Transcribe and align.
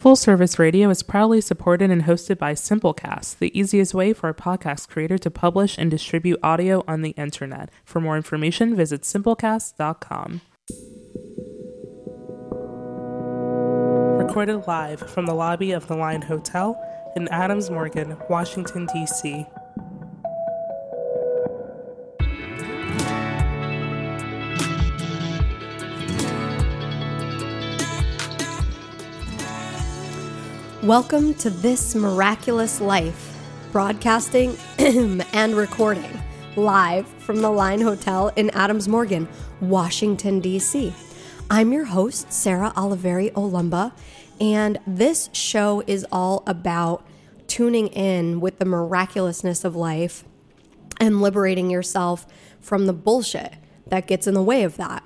Full 0.00 0.14
Service 0.14 0.60
Radio 0.60 0.90
is 0.90 1.02
proudly 1.02 1.40
supported 1.40 1.90
and 1.90 2.02
hosted 2.02 2.38
by 2.38 2.52
Simplecast, 2.54 3.38
the 3.38 3.58
easiest 3.58 3.94
way 3.94 4.12
for 4.12 4.28
a 4.28 4.34
podcast 4.34 4.88
creator 4.88 5.18
to 5.18 5.28
publish 5.28 5.76
and 5.76 5.90
distribute 5.90 6.38
audio 6.40 6.84
on 6.86 7.02
the 7.02 7.10
internet. 7.10 7.68
For 7.84 8.00
more 8.00 8.16
information, 8.16 8.76
visit 8.76 9.02
simplecast.com. 9.02 10.40
Recorded 14.24 14.68
live 14.68 15.00
from 15.00 15.26
the 15.26 15.34
lobby 15.34 15.72
of 15.72 15.88
the 15.88 15.96
Line 15.96 16.22
Hotel 16.22 16.80
in 17.16 17.26
Adams 17.32 17.68
Morgan, 17.68 18.16
Washington, 18.30 18.86
D.C. 18.94 19.46
Welcome 30.88 31.34
to 31.34 31.50
This 31.50 31.94
Miraculous 31.94 32.80
Life, 32.80 33.36
broadcasting 33.72 34.56
and 34.78 35.54
recording 35.54 36.18
live 36.56 37.06
from 37.06 37.42
the 37.42 37.50
Line 37.50 37.82
Hotel 37.82 38.32
in 38.36 38.48
Adams 38.50 38.88
Morgan, 38.88 39.28
Washington, 39.60 40.40
D.C. 40.40 40.94
I'm 41.50 41.74
your 41.74 41.84
host, 41.84 42.32
Sarah 42.32 42.72
Oliveri 42.74 43.30
Olumba, 43.32 43.92
and 44.40 44.78
this 44.86 45.28
show 45.34 45.82
is 45.86 46.06
all 46.10 46.42
about 46.46 47.06
tuning 47.48 47.88
in 47.88 48.40
with 48.40 48.58
the 48.58 48.64
miraculousness 48.64 49.66
of 49.66 49.76
life 49.76 50.24
and 50.98 51.20
liberating 51.20 51.68
yourself 51.68 52.26
from 52.60 52.86
the 52.86 52.94
bullshit 52.94 53.52
that 53.88 54.06
gets 54.06 54.26
in 54.26 54.32
the 54.32 54.42
way 54.42 54.62
of 54.62 54.78
that. 54.78 55.04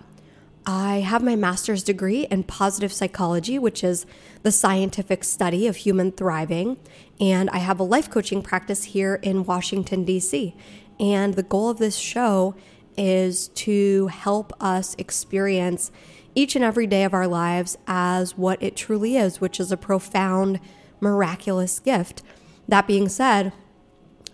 I 0.65 1.01
have 1.01 1.23
my 1.23 1.34
master's 1.34 1.83
degree 1.83 2.27
in 2.30 2.45
positive 2.45 2.93
psychology, 2.93 3.59
which 3.59 3.83
is 3.83 4.07
the 4.43 4.52
scientific 4.52 5.25
study 5.25 5.66
of 5.66 5.77
human 5.77 6.12
thriving. 6.12 6.79
And 7.21 7.51
I 7.51 7.59
have 7.59 7.80
a 7.80 7.85
life 7.85 8.09
coaching 8.09 8.43
practice 8.43 8.85
here 8.85 9.16
in 9.23 9.45
Washington, 9.45 10.04
D.C. 10.04 10.54
And 11.01 11.35
the 11.35 11.43
goal 11.43 11.69
of 11.69 11.79
this 11.79 11.96
show 11.96 12.54
is 12.96 13.49
to 13.49 14.07
help 14.09 14.52
us 14.60 14.95
experience 14.99 15.91
each 16.35 16.54
and 16.54 16.65
every 16.65 16.87
day 16.87 17.04
of 17.04 17.15
our 17.15 17.26
lives 17.26 17.76
as 17.87 18.38
what 18.38 18.63
it 18.63 18.76
truly 18.76 19.16
is, 19.16 19.41
which 19.41 19.59
is 19.59 19.73
a 19.73 19.76
profound, 19.76 20.60
miraculous 21.01 21.80
gift. 21.80 22.23
That 22.69 22.87
being 22.87 23.09
said, 23.09 23.52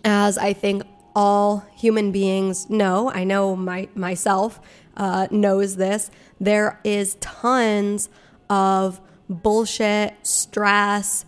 as 0.05 0.37
I 0.37 0.53
think 0.53 0.83
all 1.15 1.65
human 1.75 2.11
beings 2.11 2.69
know, 2.69 3.11
I 3.11 3.23
know 3.23 3.55
my, 3.55 3.89
myself 3.95 4.59
uh, 4.99 5.27
knows 5.31 5.77
this, 5.77 6.11
there 6.39 6.79
is 6.83 7.15
tons 7.15 8.09
of 8.49 9.01
bullshit, 9.29 10.15
stress, 10.23 11.25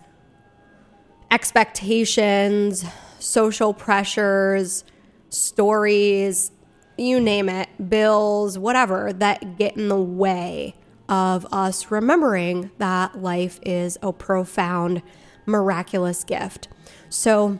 expectations, 1.30 2.84
social 3.18 3.72
pressures, 3.72 4.84
stories, 5.30 6.52
you 6.98 7.18
name 7.18 7.48
it, 7.48 7.68
bills, 7.88 8.58
whatever, 8.58 9.12
that 9.14 9.56
get 9.56 9.76
in 9.76 9.88
the 9.88 9.96
way 9.96 10.74
of 11.08 11.46
us 11.52 11.90
remembering 11.90 12.70
that 12.78 13.20
life 13.20 13.58
is 13.62 13.98
a 14.02 14.12
profound, 14.12 15.02
miraculous 15.46 16.24
gift. 16.24 16.68
So 17.08 17.58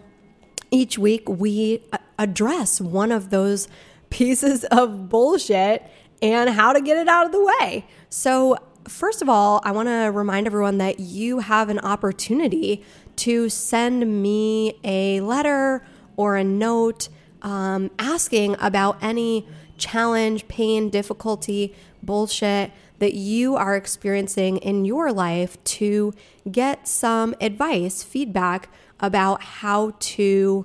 each 0.71 0.99
week 0.99 1.29
we 1.29 1.83
address 2.19 2.81
one 2.81 3.13
of 3.13 3.31
those 3.31 3.69
pieces 4.11 4.65
of 4.65 5.09
bullshit 5.09 5.91
and 6.23 6.48
how 6.48 6.73
to 6.73 6.81
get 6.81 6.97
it 6.97 7.09
out 7.09 7.27
of 7.27 7.33
the 7.33 7.45
way. 7.45 7.84
So, 8.09 8.56
first 8.89 9.20
of 9.20 9.28
all, 9.28 9.61
I 9.65 9.73
want 9.73 9.89
to 9.89 10.11
remind 10.12 10.47
everyone 10.47 10.78
that 10.78 11.01
you 11.01 11.41
have 11.41 11.69
an 11.69 11.81
opportunity 11.81 12.84
to 13.17 13.48
send 13.48 14.23
me 14.23 14.78
a 14.84 15.20
letter 15.20 15.84
or 16.17 16.37
a 16.37 16.45
note 16.45 17.09
um, 17.43 17.91
asking 17.98 18.56
about 18.61 18.97
any 19.03 19.47
challenge, 19.77 20.47
pain, 20.49 20.91
difficulty, 20.91 21.75
bullshit 22.03 22.71
that 23.00 23.15
you 23.15 23.56
are 23.56 23.75
experiencing 23.75 24.59
in 24.59 24.84
your 24.84 25.12
life 25.12 25.62
to 25.65 26.15
get 26.50 26.87
some 26.87 27.34
advice, 27.41 28.04
feedback 28.04 28.69
about 29.00 29.43
how 29.43 29.93
to 29.99 30.65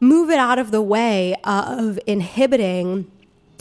move 0.00 0.28
it 0.28 0.38
out 0.38 0.58
of 0.58 0.72
the 0.72 0.82
way 0.82 1.36
of 1.44 2.00
inhibiting 2.06 3.10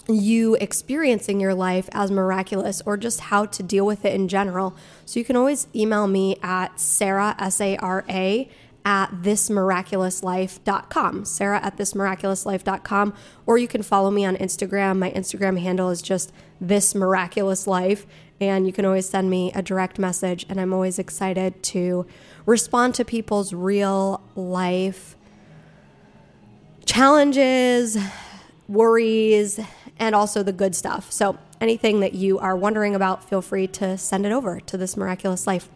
you 0.07 0.55
experiencing 0.55 1.39
your 1.39 1.53
life 1.53 1.88
as 1.91 2.09
miraculous 2.11 2.81
or 2.85 2.97
just 2.97 3.19
how 3.19 3.45
to 3.45 3.63
deal 3.63 3.85
with 3.85 4.05
it 4.05 4.13
in 4.13 4.27
general. 4.27 4.75
So 5.05 5.19
you 5.19 5.25
can 5.25 5.35
always 5.35 5.67
email 5.75 6.07
me 6.07 6.38
at 6.43 6.79
Sarah, 6.79 7.35
S 7.39 7.59
A 7.59 7.77
R 7.77 8.05
A, 8.09 8.49
at 8.85 9.09
thismiraculouslife.com. 9.11 11.25
Sarah 11.25 11.59
at 11.63 11.77
thismiraculouslife.com. 11.77 13.13
Or 13.45 13.57
you 13.57 13.67
can 13.67 13.81
follow 13.81 14.11
me 14.11 14.25
on 14.25 14.35
Instagram. 14.38 14.99
My 14.99 15.09
Instagram 15.11 15.59
handle 15.59 15.89
is 15.89 16.03
just 16.03 16.31
this 16.61 16.93
miraculous 16.93 17.66
life. 17.66 18.05
And 18.39 18.67
you 18.67 18.73
can 18.73 18.85
always 18.85 19.09
send 19.09 19.27
me 19.29 19.51
a 19.53 19.63
direct 19.63 19.97
message. 19.97 20.45
And 20.49 20.61
I'm 20.61 20.73
always 20.73 20.99
excited 20.99 21.63
to 21.63 22.05
respond 22.45 22.93
to 22.95 23.05
people's 23.05 23.53
real 23.53 24.22
life 24.35 25.16
challenges, 26.85 27.97
worries, 28.67 29.59
and 29.97 30.16
also 30.16 30.44
the 30.44 30.53
good 30.53 30.75
stuff. 30.75 31.11
So, 31.11 31.38
anything 31.61 32.00
that 32.01 32.13
you 32.13 32.38
are 32.39 32.56
wondering 32.56 32.95
about, 32.95 33.28
feel 33.28 33.41
free 33.41 33.67
to 33.67 33.97
send 33.97 34.25
it 34.25 34.31
over 34.31 34.59
to 34.59 34.78
this 34.78 34.97
miraculous 34.97 35.47
life. 35.47 35.69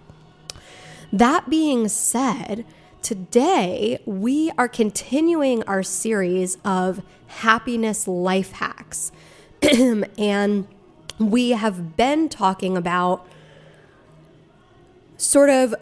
That 1.12 1.50
being 1.50 1.88
said, 1.88 2.66
today 3.02 4.00
we 4.06 4.52
are 4.58 4.68
continuing 4.68 5.64
our 5.64 5.84
series 5.84 6.58
of 6.64 7.02
happiness 7.28 8.08
life 8.08 8.52
hacks. 8.54 9.12
and 10.18 10.68
we 11.18 11.52
have 11.52 11.98
been 11.98 12.30
talking 12.30 12.78
about 12.78 13.28
sort 15.18 15.50
of 15.50 15.76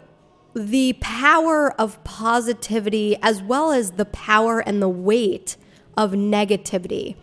the 0.54 0.94
power 1.00 1.72
of 1.80 2.02
positivity 2.04 3.16
as 3.22 3.42
well 3.42 3.70
as 3.70 3.92
the 3.92 4.04
power 4.04 4.60
and 4.60 4.82
the 4.82 4.88
weight 4.88 5.56
of 5.96 6.12
negativity. 6.12 7.16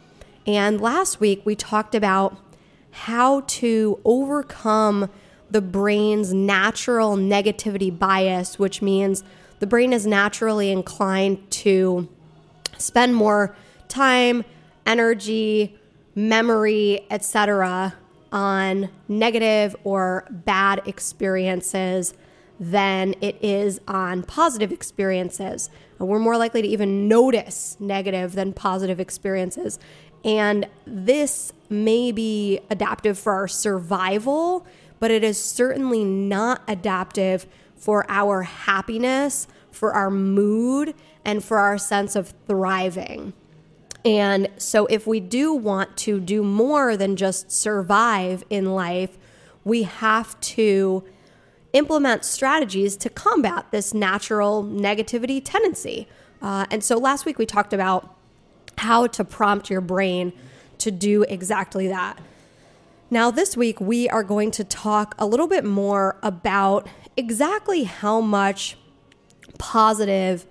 And 0.48 0.80
last 0.80 1.20
week 1.20 1.42
we 1.46 1.56
talked 1.56 1.96
about 1.96 2.38
how 2.92 3.42
to 3.42 4.00
overcome 4.06 5.10
the 5.50 5.62
brain's 5.62 6.34
natural 6.34 7.18
negativity 7.18 7.98
bias, 7.98 8.58
which 8.58 8.82
means 8.82 9.24
the 9.60 9.68
brain 9.68 9.94
is 9.94 10.06
naturally 10.06 10.72
inclined 10.72 11.50
to 11.50 12.10
spend 12.78 13.16
more 13.16 13.56
time, 13.88 14.44
energy, 14.86 15.78
memory, 16.14 17.06
etc. 17.10 17.96
on 18.32 18.90
negative 19.08 19.76
or 19.84 20.26
bad 20.30 20.82
experiences 20.86 22.14
than 22.60 23.14
it 23.22 23.38
is 23.42 23.80
on 23.88 24.24
positive 24.24 24.72
experiences. 24.72 25.70
We're 26.00 26.20
more 26.20 26.38
likely 26.38 26.62
to 26.62 26.68
even 26.68 27.08
notice 27.08 27.78
negative 27.80 28.34
than 28.34 28.54
positive 28.54 29.00
experiences. 29.00 29.80
And 30.26 30.68
this 30.86 31.54
may 31.70 32.12
be 32.12 32.60
adaptive 32.72 33.18
for 33.18 33.32
our 33.34 33.48
survival, 33.48 34.66
but 35.00 35.12
it 35.12 35.24
is 35.24 35.42
certainly 35.42 36.04
not 36.04 36.64
adaptive 36.68 37.46
for 37.76 38.06
our 38.10 38.42
happiness, 38.42 39.48
for 39.72 39.94
our 39.94 40.10
mood, 40.10 40.96
and 41.24 41.44
for 41.44 41.60
our 41.60 41.78
sense 41.78 42.16
of 42.16 42.34
thriving. 42.48 43.34
And 44.04 44.50
so, 44.58 44.88
if 44.88 45.06
we 45.06 45.20
do 45.20 45.54
want 45.54 45.96
to 45.98 46.20
do 46.20 46.44
more 46.44 46.98
than 46.98 47.16
just 47.16 47.52
survive 47.52 48.44
in 48.50 48.74
life, 48.74 49.18
we 49.64 49.84
have 49.84 50.40
to 50.42 51.04
implement 51.74 52.24
strategies 52.24 52.96
to 52.98 53.10
combat 53.10 53.68
this 53.72 53.94
natural 53.94 54.64
negativity 54.64 55.42
tendency. 55.44 56.08
Uh, 56.42 56.66
and 56.70 56.84
so, 56.84 56.98
last 56.98 57.26
week 57.26 57.40
we 57.40 57.46
talked 57.48 57.74
about 57.74 58.15
how 58.78 59.08
to 59.08 59.24
prompt 59.24 59.70
your 59.70 59.82
brain 59.82 60.34
to 60.80 60.92
do 60.92 61.24
exactly 61.24 61.88
that. 61.88 62.20
Now, 63.10 63.32
this 63.32 63.56
week, 63.56 63.80
we 63.80 64.10
are 64.10 64.24
going 64.24 64.52
to 64.52 64.64
talk 64.64 65.16
a 65.18 65.26
little 65.26 65.48
bit 65.48 65.64
more 65.64 66.18
about 66.24 66.88
exactly 67.16 67.84
how 67.84 68.20
much 68.20 68.78
positive 69.58 70.46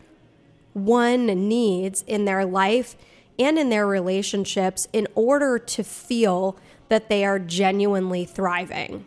one 0.73 1.27
needs 1.27 2.03
in 2.07 2.25
their 2.25 2.45
life 2.45 2.97
and 3.39 3.59
in 3.59 3.69
their 3.69 3.87
relationships 3.87 4.89
in 4.93 5.07
order 5.15 5.59
to 5.59 5.83
feel 5.83 6.57
that 6.89 7.09
they 7.09 7.25
are 7.25 7.39
genuinely 7.39 8.25
thriving. 8.25 9.07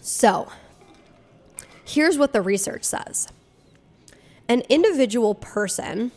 So, 0.00 0.50
here's 1.84 2.18
what 2.18 2.32
the 2.32 2.40
research 2.40 2.84
says 2.84 3.28
an 4.50 4.64
individual 4.68 5.32
person 5.32 6.10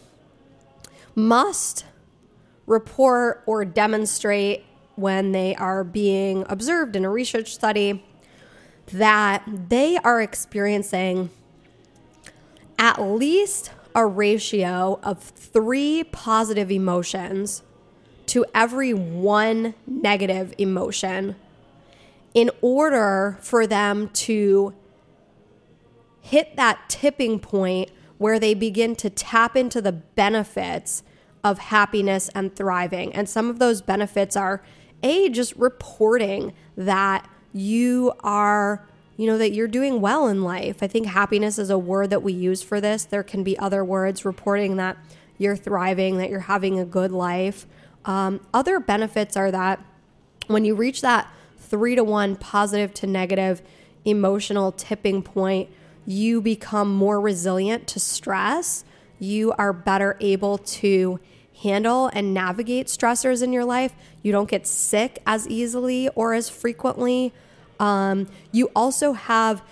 must 1.13 1.85
report 2.65 3.43
or 3.45 3.63
demonstrate 3.63 4.65
when 4.95 5.31
they 5.33 5.53
are 5.55 5.83
being 5.83 6.43
observed 6.49 6.95
in 6.95 7.05
a 7.05 7.09
research 7.11 7.53
study 7.53 8.03
that 8.87 9.43
they 9.69 9.97
are 9.97 10.19
experiencing 10.19 11.29
at 12.79 12.99
least 12.99 13.69
a 13.93 14.03
ratio 14.03 14.99
of 15.03 15.21
three 15.21 16.03
positive 16.03 16.71
emotions 16.71 17.61
to 18.25 18.43
every 18.55 18.95
one 18.95 19.75
negative 19.85 20.55
emotion 20.57 21.35
in 22.33 22.49
order 22.61 23.37
for 23.41 23.67
them 23.67 24.09
to 24.09 24.73
hit 26.21 26.55
that 26.55 26.79
tipping 26.89 27.39
point 27.39 27.91
where 28.23 28.39
they 28.39 28.53
begin 28.53 28.95
to 28.95 29.09
tap 29.09 29.57
into 29.57 29.81
the 29.81 29.91
benefits 29.91 31.03
of 31.43 31.59
happiness 31.59 32.29
and 32.33 32.55
thriving. 32.55 33.13
And 33.13 33.27
some 33.27 33.49
of 33.49 33.59
those 33.59 33.81
benefits 33.81 34.37
are 34.37 34.63
A, 35.03 35.27
just 35.27 35.53
reporting 35.57 36.53
that 36.77 37.29
you 37.51 38.13
are, 38.21 38.87
you 39.17 39.27
know, 39.27 39.37
that 39.37 39.51
you're 39.51 39.67
doing 39.67 39.99
well 39.99 40.29
in 40.29 40.41
life. 40.41 40.81
I 40.81 40.87
think 40.87 41.07
happiness 41.07 41.59
is 41.59 41.69
a 41.69 41.77
word 41.77 42.11
that 42.11 42.23
we 42.23 42.31
use 42.31 42.63
for 42.63 42.79
this. 42.79 43.03
There 43.03 43.23
can 43.23 43.43
be 43.43 43.59
other 43.59 43.83
words 43.83 44.23
reporting 44.23 44.77
that 44.77 44.95
you're 45.37 45.57
thriving, 45.57 46.15
that 46.15 46.29
you're 46.29 46.39
having 46.39 46.79
a 46.79 46.85
good 46.85 47.11
life. 47.11 47.67
Um, 48.05 48.39
other 48.53 48.79
benefits 48.79 49.35
are 49.35 49.51
that 49.51 49.83
when 50.47 50.63
you 50.63 50.75
reach 50.75 51.01
that 51.01 51.27
three 51.57 51.95
to 51.95 52.05
one 52.05 52.37
positive 52.37 52.93
to 52.93 53.05
negative 53.05 53.61
emotional 54.05 54.71
tipping 54.71 55.23
point, 55.23 55.69
you 56.05 56.41
become 56.41 56.93
more 56.93 57.19
resilient 57.19 57.87
to 57.87 57.99
stress. 57.99 58.83
You 59.19 59.53
are 59.57 59.73
better 59.73 60.17
able 60.19 60.57
to 60.57 61.19
handle 61.61 62.07
and 62.13 62.33
navigate 62.33 62.87
stressors 62.87 63.41
in 63.41 63.53
your 63.53 63.65
life. 63.65 63.93
You 64.21 64.31
don't 64.31 64.49
get 64.49 64.67
sick 64.67 65.19
as 65.25 65.47
easily 65.47 66.09
or 66.09 66.33
as 66.33 66.49
frequently. 66.49 67.33
Um, 67.79 68.27
you 68.51 68.69
also 68.75 69.13
have, 69.13 69.63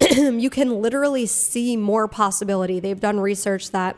you 0.10 0.50
can 0.50 0.80
literally 0.80 1.26
see 1.26 1.76
more 1.76 2.08
possibility. 2.08 2.80
They've 2.80 3.00
done 3.00 3.20
research 3.20 3.70
that 3.72 3.96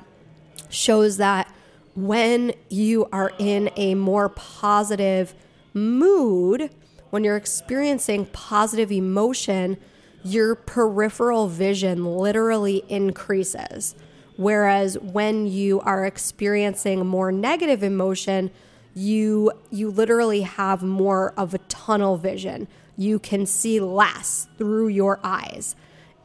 shows 0.70 1.18
that 1.18 1.52
when 1.94 2.54
you 2.70 3.06
are 3.12 3.32
in 3.38 3.70
a 3.76 3.94
more 3.94 4.30
positive 4.30 5.34
mood, 5.74 6.70
when 7.10 7.24
you're 7.24 7.36
experiencing 7.36 8.26
positive 8.26 8.90
emotion, 8.90 9.76
your 10.24 10.54
peripheral 10.54 11.48
vision 11.48 12.04
literally 12.04 12.84
increases. 12.88 13.94
Whereas 14.36 14.98
when 14.98 15.46
you 15.46 15.80
are 15.80 16.06
experiencing 16.06 17.06
more 17.06 17.30
negative 17.30 17.82
emotion, 17.82 18.50
you 18.94 19.52
you 19.70 19.90
literally 19.90 20.42
have 20.42 20.82
more 20.82 21.32
of 21.36 21.54
a 21.54 21.58
tunnel 21.58 22.16
vision. 22.16 22.68
You 22.96 23.18
can 23.18 23.46
see 23.46 23.80
less 23.80 24.48
through 24.58 24.88
your 24.88 25.18
eyes. 25.22 25.76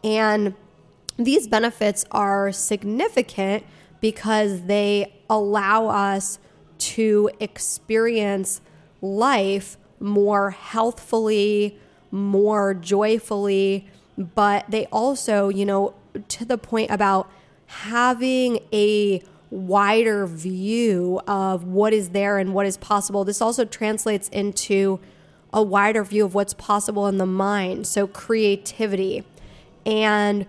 And 0.03 0.53
these 1.17 1.47
benefits 1.47 2.05
are 2.11 2.51
significant 2.51 3.65
because 3.99 4.63
they 4.63 5.21
allow 5.29 5.87
us 5.87 6.39
to 6.77 7.29
experience 7.39 8.61
life 9.01 9.77
more 9.99 10.51
healthfully, 10.51 11.79
more 12.11 12.73
joyfully, 12.73 13.87
but 14.17 14.65
they 14.69 14.85
also, 14.87 15.49
you 15.49 15.65
know, 15.65 15.93
to 16.29 16.45
the 16.45 16.57
point 16.57 16.91
about 16.91 17.29
having 17.67 18.59
a 18.73 19.21
wider 19.49 20.25
view 20.25 21.21
of 21.27 21.63
what 21.63 21.93
is 21.93 22.09
there 22.09 22.37
and 22.37 22.53
what 22.53 22.65
is 22.65 22.77
possible. 22.77 23.23
This 23.23 23.41
also 23.41 23.65
translates 23.65 24.27
into 24.29 24.99
a 25.53 25.63
wider 25.63 26.03
view 26.03 26.25
of 26.25 26.35
what's 26.35 26.53
possible 26.53 27.07
in 27.07 27.17
the 27.17 27.25
mind. 27.25 27.87
So, 27.87 28.07
creativity. 28.07 29.23
And 29.85 30.45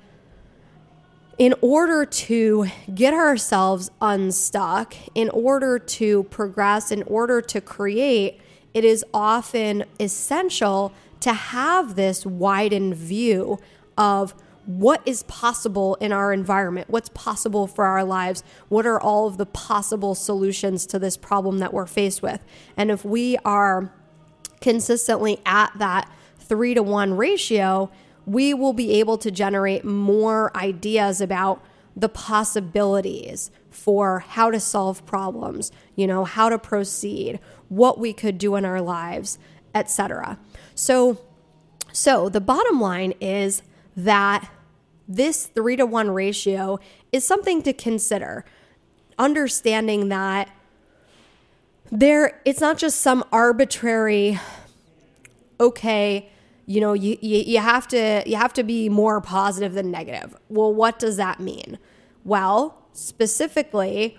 in 1.38 1.54
order 1.60 2.04
to 2.04 2.66
get 2.92 3.14
ourselves 3.14 3.90
unstuck, 4.00 4.96
in 5.14 5.30
order 5.30 5.78
to 5.78 6.24
progress, 6.24 6.90
in 6.90 7.04
order 7.04 7.40
to 7.40 7.60
create, 7.60 8.40
it 8.74 8.84
is 8.84 9.04
often 9.14 9.84
essential 10.00 10.92
to 11.20 11.32
have 11.32 11.94
this 11.94 12.24
widened 12.24 12.94
view 12.94 13.58
of 13.96 14.34
what 14.66 15.00
is 15.06 15.22
possible 15.22 15.94
in 15.94 16.12
our 16.12 16.30
environment, 16.30 16.90
what's 16.90 17.08
possible 17.10 17.66
for 17.66 17.86
our 17.86 18.04
lives, 18.04 18.44
what 18.68 18.86
are 18.86 19.00
all 19.00 19.26
of 19.26 19.38
the 19.38 19.46
possible 19.46 20.14
solutions 20.14 20.84
to 20.84 20.98
this 20.98 21.16
problem 21.16 21.58
that 21.58 21.72
we're 21.72 21.86
faced 21.86 22.22
with. 22.22 22.44
And 22.76 22.90
if 22.90 23.02
we 23.02 23.38
are 23.46 23.90
consistently 24.60 25.40
at 25.46 25.72
that 25.78 26.10
three 26.38 26.74
to 26.74 26.82
one 26.82 27.16
ratio, 27.16 27.90
we 28.26 28.52
will 28.52 28.74
be 28.74 28.92
able 29.00 29.16
to 29.16 29.30
generate 29.30 29.86
more 29.86 30.54
ideas 30.54 31.22
about 31.22 31.64
the 31.96 32.10
possibilities 32.10 33.50
for 33.70 34.18
how 34.20 34.50
to 34.50 34.60
solve 34.60 35.04
problems, 35.06 35.72
you 35.96 36.06
know, 36.06 36.24
how 36.24 36.50
to 36.50 36.58
proceed, 36.58 37.40
what 37.70 37.98
we 37.98 38.12
could 38.12 38.36
do 38.36 38.54
in 38.54 38.66
our 38.66 38.82
lives, 38.82 39.38
etc. 39.78 40.38
So 40.74 41.18
so 41.92 42.28
the 42.28 42.40
bottom 42.40 42.80
line 42.80 43.14
is 43.20 43.62
that 43.96 44.50
this 45.08 45.46
3 45.46 45.76
to 45.76 45.86
1 45.86 46.10
ratio 46.10 46.78
is 47.12 47.26
something 47.26 47.62
to 47.62 47.72
consider. 47.72 48.44
Understanding 49.18 50.08
that 50.08 50.50
there 51.90 52.40
it's 52.44 52.60
not 52.60 52.76
just 52.76 53.00
some 53.00 53.24
arbitrary 53.32 54.38
okay, 55.60 56.30
you 56.66 56.80
know, 56.80 56.92
you, 56.92 57.16
you, 57.20 57.38
you 57.38 57.58
have 57.58 57.88
to 57.88 58.22
you 58.26 58.36
have 58.36 58.52
to 58.54 58.62
be 58.62 58.88
more 58.88 59.20
positive 59.20 59.74
than 59.74 59.90
negative. 59.90 60.36
Well, 60.48 60.72
what 60.72 60.98
does 60.98 61.16
that 61.16 61.40
mean? 61.40 61.78
Well, 62.24 62.86
specifically, 62.92 64.18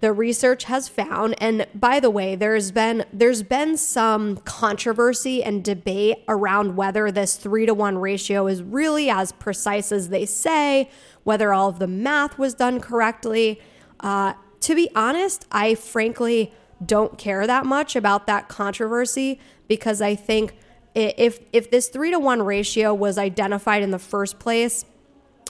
the 0.00 0.12
research 0.12 0.64
has 0.64 0.88
found 0.88 1.34
and 1.38 1.66
by 1.74 2.00
the 2.00 2.10
way 2.10 2.34
there's 2.34 2.70
been 2.70 3.04
there's 3.12 3.42
been 3.42 3.76
some 3.76 4.36
controversy 4.38 5.42
and 5.42 5.64
debate 5.64 6.22
around 6.28 6.76
whether 6.76 7.10
this 7.10 7.36
3 7.36 7.66
to 7.66 7.74
1 7.74 7.98
ratio 7.98 8.46
is 8.46 8.62
really 8.62 9.10
as 9.10 9.32
precise 9.32 9.90
as 9.92 10.08
they 10.08 10.24
say 10.24 10.88
whether 11.24 11.52
all 11.52 11.68
of 11.68 11.78
the 11.78 11.86
math 11.86 12.38
was 12.38 12.54
done 12.54 12.80
correctly. 12.80 13.60
Uh, 14.00 14.32
to 14.60 14.74
be 14.74 14.88
honest 14.94 15.46
i 15.50 15.74
frankly 15.74 16.52
don't 16.84 17.18
care 17.18 17.46
that 17.46 17.66
much 17.66 17.96
about 17.96 18.26
that 18.26 18.48
controversy 18.48 19.40
because 19.66 20.00
i 20.00 20.14
think 20.14 20.56
if 20.94 21.40
if 21.52 21.70
this 21.70 21.88
3 21.88 22.12
to 22.12 22.18
1 22.18 22.42
ratio 22.42 22.94
was 22.94 23.18
identified 23.18 23.82
in 23.82 23.90
the 23.90 23.98
first 23.98 24.38
place 24.38 24.84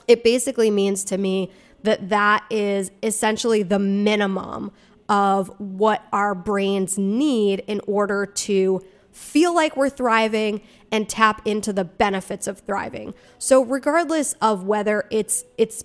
it 0.07 0.23
basically 0.23 0.71
means 0.71 1.03
to 1.03 1.17
me 1.17 1.51
that 1.83 2.09
that 2.09 2.43
is 2.49 2.91
essentially 3.01 3.63
the 3.63 3.79
minimum 3.79 4.71
of 5.07 5.49
what 5.59 6.05
our 6.13 6.35
brains 6.35 6.97
need 6.97 7.63
in 7.67 7.81
order 7.87 8.25
to 8.25 8.81
feel 9.11 9.53
like 9.53 9.75
we're 9.75 9.89
thriving 9.89 10.61
and 10.91 11.09
tap 11.09 11.41
into 11.45 11.73
the 11.73 11.83
benefits 11.83 12.47
of 12.47 12.59
thriving. 12.59 13.13
So 13.37 13.63
regardless 13.63 14.33
of 14.41 14.63
whether 14.63 15.05
it's 15.09 15.45
it's 15.57 15.83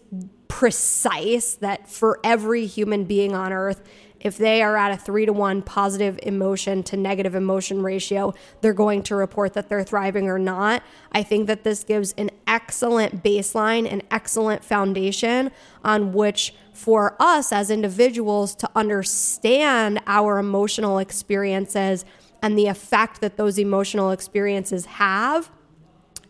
precise 0.49 1.55
that 1.55 1.91
for 1.91 2.21
every 2.23 2.67
human 2.67 3.05
being 3.05 3.35
on 3.35 3.53
earth 3.53 3.83
if 4.25 4.39
they 4.39 4.63
are 4.63 4.77
at 4.77 4.91
a 4.91 4.97
three 4.97 5.27
to 5.27 5.33
one 5.33 5.61
positive 5.61 6.19
emotion 6.23 6.83
to 6.83 6.97
negative 6.97 7.35
emotion 7.35 7.83
ratio, 7.83 8.35
they're 8.63 8.73
going 8.73 9.03
to 9.05 9.15
report 9.15 9.53
that 9.53 9.69
they're 9.69 9.85
thriving 9.85 10.29
or 10.29 10.39
not. 10.39 10.83
I 11.13 11.23
think 11.23 11.47
that 11.47 11.63
this 11.63 11.85
gives 11.85 12.13
an 12.15 12.31
excellent 12.47 13.23
baseline, 13.23 13.91
an 13.91 14.03
excellent 14.11 14.65
foundation 14.65 15.51
on 15.85 16.15
which 16.15 16.55
for 16.73 17.17
us 17.21 17.53
as 17.53 17.71
individuals 17.71 18.55
to 18.57 18.71
understand 18.75 20.01
our 20.07 20.39
emotional 20.39 20.99
experiences 20.99 22.07
and 22.43 22.59
the 22.59 22.67
effect 22.67 23.21
that 23.21 23.37
those 23.37 23.59
emotional 23.59 24.11
experiences 24.11 24.87
have, 24.87 25.51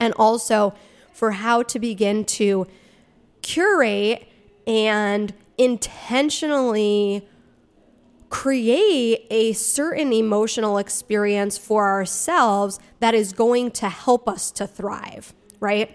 and 0.01 0.13
also 0.17 0.75
for 1.13 1.31
how 1.31 1.63
to 1.63 1.79
begin 1.79 2.25
to 2.25 2.67
curate 3.43 4.27
and 4.67 5.33
intentionally 5.57 7.29
create 8.31 9.27
a 9.31 9.53
certain 9.53 10.13
emotional 10.13 10.79
experience 10.79 11.57
for 11.59 11.87
ourselves 11.89 12.79
that 13.01 13.15
is 13.15 13.33
going 13.33 13.71
to 13.71 13.89
help 13.89 14.29
us 14.29 14.51
to 14.53 14.67
thrive, 14.67 15.35
right? 15.61 15.91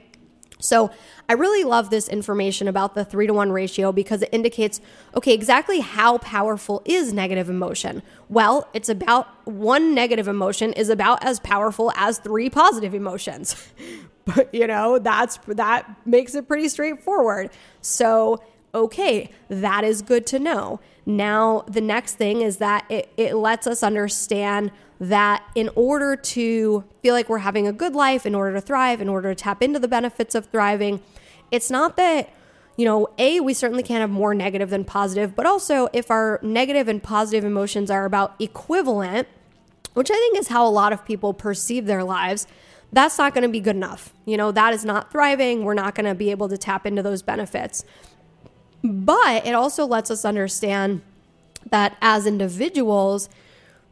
So, 0.62 0.92
I 1.30 1.34
really 1.34 1.64
love 1.64 1.90
this 1.90 2.10
information 2.10 2.68
about 2.68 2.94
the 2.96 3.06
three 3.06 3.28
to 3.28 3.34
one 3.34 3.52
ratio 3.52 3.92
because 3.94 4.24
it 4.24 4.30
indicates 4.32 4.82
okay, 5.16 5.34
exactly 5.34 5.80
how 5.80 6.18
powerful 6.18 6.82
is 6.86 7.14
negative 7.14 7.50
emotion? 7.50 8.04
Well, 8.28 8.68
it's 8.74 8.90
about 8.90 9.28
one 9.48 9.96
negative 9.96 10.28
emotion 10.28 10.74
is 10.74 10.90
about 10.90 11.24
as 11.24 11.40
powerful 11.40 11.94
as 11.96 12.18
three 12.18 12.50
positive 12.50 12.94
emotions. 12.94 13.56
but, 14.26 14.54
you 14.54 14.68
know, 14.68 15.00
that's 15.00 15.40
that 15.48 16.06
makes 16.06 16.36
it 16.36 16.48
pretty 16.48 16.68
straightforward. 16.68 17.52
So, 17.82 18.44
okay, 18.74 19.32
that 19.48 19.84
is 19.84 20.02
good 20.02 20.26
to 20.28 20.40
know. 20.40 20.80
Now, 21.10 21.63
the 21.68 21.82
next 21.82 22.18
thing 22.18 22.44
is 22.44 22.58
that 22.58 22.86
it, 22.88 23.12
it 23.18 23.34
lets 23.34 23.66
us 23.66 23.82
understand 23.82 24.70
that 25.00 25.44
in 25.56 25.72
order 25.74 26.16
to 26.16 26.84
feel 27.01 27.16
like 27.16 27.30
we're 27.30 27.39
having 27.39 27.66
a 27.66 27.74
good 27.74 27.96
life, 27.96 28.28
in 28.28 28.36
order 28.36 28.54
to 28.54 28.62
thrive, 28.62 29.01
in 29.01 29.10
order 29.10 29.34
to 29.34 29.36
tap 29.36 29.63
into 29.63 29.80
the 29.80 29.88
benefits 29.88 30.36
of 30.36 30.46
thriving, 30.46 31.01
it's 31.50 31.72
not 31.72 31.98
that, 31.98 32.30
you 32.78 32.86
know, 32.86 33.08
A, 33.18 33.39
we 33.39 33.56
certainly 33.56 33.82
can't 33.82 34.01
have 34.01 34.12
more 34.12 34.36
negative 34.36 34.70
than 34.70 34.86
positive, 34.86 35.36
but 35.36 35.48
also 35.48 35.89
if 35.94 36.12
our 36.12 36.39
negative 36.44 36.88
and 36.88 37.01
positive 37.01 37.44
emotions 37.44 37.89
are 37.89 38.06
about 38.06 38.36
equivalent, 38.38 39.28
which 39.96 40.12
I 40.12 40.13
think 40.13 40.38
is 40.38 40.50
how 40.50 40.68
a 40.68 40.70
lot 40.70 40.94
of 40.94 41.04
people 41.06 41.34
perceive 41.34 41.88
their 41.88 42.04
lives, 42.04 42.46
that's 42.94 43.18
not 43.18 43.34
going 43.34 43.42
to 43.42 43.50
be 43.50 43.62
good 43.62 43.75
enough. 43.75 44.13
You 44.25 44.38
know, 44.38 44.51
that 44.51 44.75
is 44.75 44.86
not 44.86 45.12
thriving. 45.12 45.63
We're 45.63 45.74
not 45.74 45.96
going 45.96 46.06
to 46.06 46.13
be 46.13 46.30
able 46.30 46.50
to 46.50 46.58
tap 46.58 46.86
into 46.86 47.01
those 47.01 47.24
benefits. 47.24 47.84
But 48.84 49.46
it 49.46 49.54
also 49.54 49.86
lets 49.86 50.10
us 50.10 50.24
understand 50.24 51.02
that 51.70 51.98
as 52.02 52.26
individuals, 52.26 53.30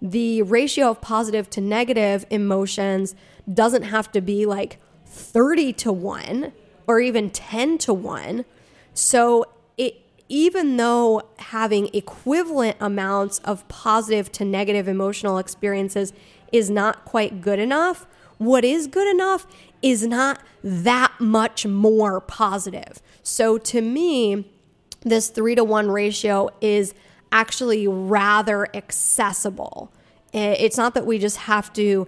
the 0.02 0.42
ratio 0.44 0.92
of 0.92 1.02
positive 1.02 1.50
to 1.52 1.62
negative 1.62 2.26
emotions 2.30 3.16
doesn't 3.52 3.84
have 3.84 4.12
to 4.12 4.22
be 4.22 4.46
like 4.46 4.80
30 5.06 5.74
to 5.74 5.92
1 5.92 6.52
or 6.86 7.00
even 7.00 7.30
10 7.30 7.78
to 7.80 7.94
1. 7.94 8.46
So 8.94 9.46
it 9.78 10.02
even 10.30 10.78
though 10.78 11.22
having 11.40 11.90
equivalent 11.94 12.76
amounts 12.82 13.40
of 13.40 13.68
positive 13.70 14.32
to 14.34 14.44
negative 14.44 14.88
emotional 14.88 15.38
experiences 15.38 16.12
is 16.52 16.70
not 16.70 17.06
quite 17.06 17.42
good 17.42 17.60
enough, 17.60 18.06
what 18.38 18.66
is 18.66 18.88
good 18.88 19.08
enough 19.08 19.48
is 19.82 20.06
not 20.06 20.40
that 20.64 21.14
much 21.20 21.66
more 21.66 22.20
positive. 22.20 23.02
So 23.24 23.58
to 23.58 23.82
me, 23.82 24.52
this 25.02 25.30
three 25.30 25.56
to 25.56 25.64
one 25.64 25.90
ratio 25.90 26.50
is 26.62 26.94
actually 27.32 27.88
rather 27.88 28.76
accessible. 28.76 29.92
It's 30.34 30.78
not 30.78 30.94
that 30.94 31.06
we 31.06 31.18
just 31.18 31.38
have 31.38 31.74
to 31.74 32.08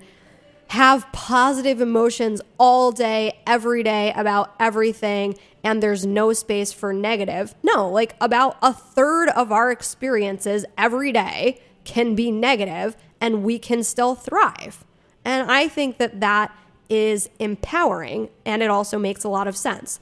have 0.69 1.11
positive 1.11 1.81
emotions 1.81 2.41
all 2.59 2.91
day, 2.91 3.39
every 3.47 3.81
day 3.81 4.13
about 4.15 4.53
everything, 4.59 5.35
and 5.63 5.81
there's 5.81 6.05
no 6.05 6.31
space 6.31 6.71
for 6.71 6.93
negative. 6.93 7.55
No, 7.63 7.89
like 7.89 8.15
about 8.21 8.57
a 8.61 8.71
third 8.71 9.29
of 9.29 9.51
our 9.51 9.71
experiences 9.71 10.65
every 10.77 11.11
day 11.11 11.59
can 11.85 12.13
be 12.13 12.31
negative 12.31 12.95
and 13.19 13.43
we 13.43 13.57
can 13.57 13.83
still 13.83 14.13
thrive. 14.13 14.85
And 15.25 15.51
I 15.51 15.67
think 15.67 15.97
that 15.97 16.19
that 16.19 16.55
is 16.87 17.29
empowering 17.39 18.29
and 18.45 18.61
it 18.61 18.69
also 18.69 18.99
makes 18.99 19.23
a 19.23 19.29
lot 19.29 19.47
of 19.47 19.57
sense. 19.57 19.99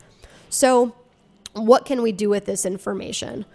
So, 0.49 0.95
what 1.57 1.85
can 1.85 2.01
we 2.01 2.11
do 2.11 2.29
with 2.29 2.45
this 2.45 2.65
information? 2.65 3.45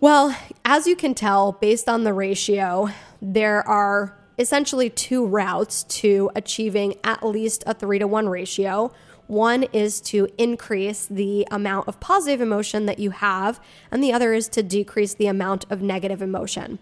Well, 0.00 0.36
as 0.64 0.86
you 0.86 0.96
can 0.96 1.14
tell, 1.14 1.52
based 1.52 1.88
on 1.88 2.04
the 2.04 2.12
ratio, 2.12 2.88
there 3.20 3.66
are 3.68 4.16
essentially 4.38 4.88
two 4.88 5.26
routes 5.26 5.82
to 5.84 6.30
achieving 6.34 6.94
at 7.04 7.22
least 7.22 7.62
a 7.66 7.74
three 7.74 7.98
to 7.98 8.06
one 8.06 8.28
ratio. 8.28 8.92
One 9.26 9.64
is 9.64 10.00
to 10.02 10.28
increase 10.38 11.06
the 11.06 11.46
amount 11.50 11.86
of 11.86 12.00
positive 12.00 12.40
emotion 12.40 12.86
that 12.86 12.98
you 12.98 13.10
have, 13.10 13.60
and 13.90 14.02
the 14.02 14.12
other 14.12 14.32
is 14.32 14.48
to 14.48 14.62
decrease 14.62 15.14
the 15.14 15.26
amount 15.26 15.66
of 15.70 15.82
negative 15.82 16.22
emotion. 16.22 16.78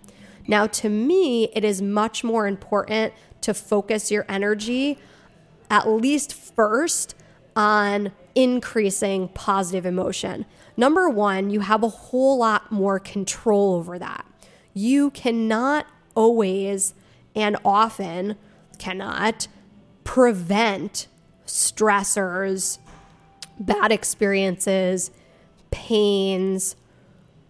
Now, 0.46 0.66
to 0.68 0.88
me, 0.88 1.50
it 1.54 1.64
is 1.64 1.82
much 1.82 2.24
more 2.24 2.46
important 2.46 3.12
to 3.42 3.52
focus 3.52 4.10
your 4.10 4.24
energy 4.28 4.98
at 5.70 5.88
least 5.88 6.32
first 6.32 7.14
on 7.54 8.12
increasing 8.38 9.26
positive 9.30 9.84
emotion. 9.84 10.46
Number 10.76 11.10
one, 11.10 11.50
you 11.50 11.58
have 11.58 11.82
a 11.82 11.88
whole 11.88 12.38
lot 12.38 12.70
more 12.70 13.00
control 13.00 13.74
over 13.74 13.98
that. 13.98 14.24
You 14.72 15.10
cannot 15.10 15.86
always 16.14 16.94
and 17.34 17.56
often 17.64 18.36
cannot 18.78 19.48
prevent 20.04 21.08
stressors, 21.46 22.78
bad 23.58 23.90
experiences, 23.90 25.10
pains, 25.72 26.76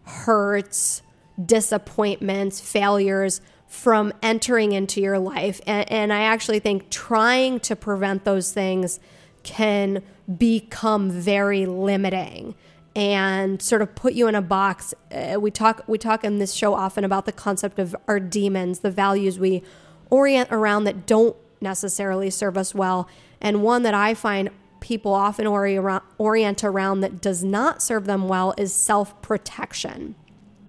hurts, 0.04 1.02
disappointments, 1.45 2.61
failures 2.61 3.42
from 3.66 4.11
entering 4.23 4.73
into 4.73 5.02
your 5.02 5.18
life. 5.18 5.61
And, 5.66 5.92
and, 5.92 6.12
I 6.14 6.23
actually 6.23 6.61
think 6.61 6.88
trying 6.88 7.61
to 7.61 7.76
prevent 7.76 8.25
those 8.25 8.52
things 8.52 8.99
can 9.42 10.02
become 10.37 11.11
very 11.11 11.66
limiting 11.66 12.54
and 12.95 13.62
sort 13.62 13.80
of 13.80 13.95
put 13.95 14.14
you 14.14 14.26
in 14.26 14.35
a 14.35 14.42
box. 14.42 14.92
Uh, 15.12 15.38
we 15.40 15.50
talk 15.50 15.85
we 15.87 15.99
talk 15.99 16.25
in 16.25 16.38
this 16.38 16.52
show 16.52 16.75
often 16.75 17.04
about 17.04 17.26
the 17.26 17.33
concept 17.33 17.78
of 17.78 17.95
our 18.07 18.18
demons, 18.18 18.80
the 18.80 18.90
values 18.90 19.38
we 19.38 19.62
orient 20.11 20.49
around 20.50 20.85
that 20.85 21.07
don't 21.07 21.37
necessarily 21.61 22.30
serve 22.30 22.57
us 22.57 22.75
well, 22.75 23.09
and 23.40 23.62
one 23.62 23.83
that 23.83 23.95
I 23.95 24.14
find 24.14 24.50
people 24.80 25.12
often 25.12 25.47
orient 25.47 26.64
around 26.64 27.00
that 27.00 27.21
does 27.21 27.42
not 27.42 27.83
serve 27.83 28.07
them 28.07 28.28
well 28.28 28.54
is 28.57 28.73
self 28.73 29.21
protection, 29.23 30.14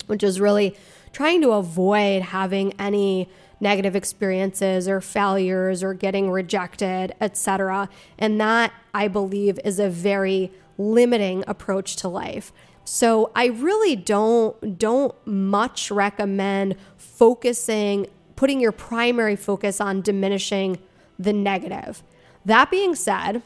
which 0.08 0.24
is 0.24 0.40
really 0.40 0.76
trying 1.14 1.42
to 1.42 1.52
avoid 1.52 2.22
having 2.22 2.74
any 2.80 3.30
negative 3.60 3.96
experiences 3.96 4.88
or 4.88 5.02
failures 5.02 5.84
or 5.84 5.94
getting 5.94 6.32
rejected, 6.32 7.14
etc. 7.20 7.90
And 8.18 8.40
that 8.40 8.74
I 8.94 9.08
believe 9.08 9.60
is 9.64 9.80
a 9.80 9.90
very 9.90 10.52
limiting 10.78 11.44
approach 11.48 11.98
to 11.98 12.08
life. 12.08 12.52
So 12.86 13.32
I 13.36 13.48
really 13.48 13.96
don't 13.96 14.80
don't 14.80 15.14
much 15.28 15.92
recommend 15.92 16.76
focusing 16.98 18.08
putting 18.36 18.62
your 18.62 18.72
primary 18.72 19.36
focus 19.36 19.82
on 19.82 20.02
diminishing 20.02 20.80
the 21.20 21.34
negative. 21.34 22.02
That 22.46 22.72
being 22.72 22.96
said, 22.96 23.44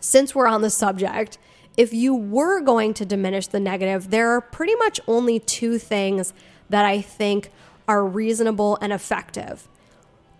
since 0.00 0.34
we're 0.34 0.48
on 0.48 0.62
the 0.62 0.68
subject, 0.68 1.38
if 1.76 1.94
you 1.94 2.12
were 2.14 2.60
going 2.60 2.92
to 2.94 3.06
diminish 3.06 3.46
the 3.46 3.60
negative, 3.60 4.10
there 4.10 4.30
are 4.30 4.40
pretty 4.40 4.74
much 4.74 5.00
only 5.06 5.38
two 5.38 5.78
things 5.78 6.34
that 6.68 6.84
I 6.84 7.00
think 7.00 7.50
are 7.86 8.04
reasonable 8.04 8.78
and 8.80 8.92
effective. 8.92 9.68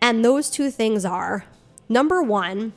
And 0.00 0.24
those 0.24 0.50
two 0.50 0.70
things 0.70 1.04
are 1.04 1.44
number 1.88 2.22
one, 2.22 2.72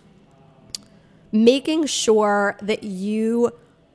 making 1.32 1.86
sure 1.86 2.58
that 2.62 2.84
you 2.84 3.52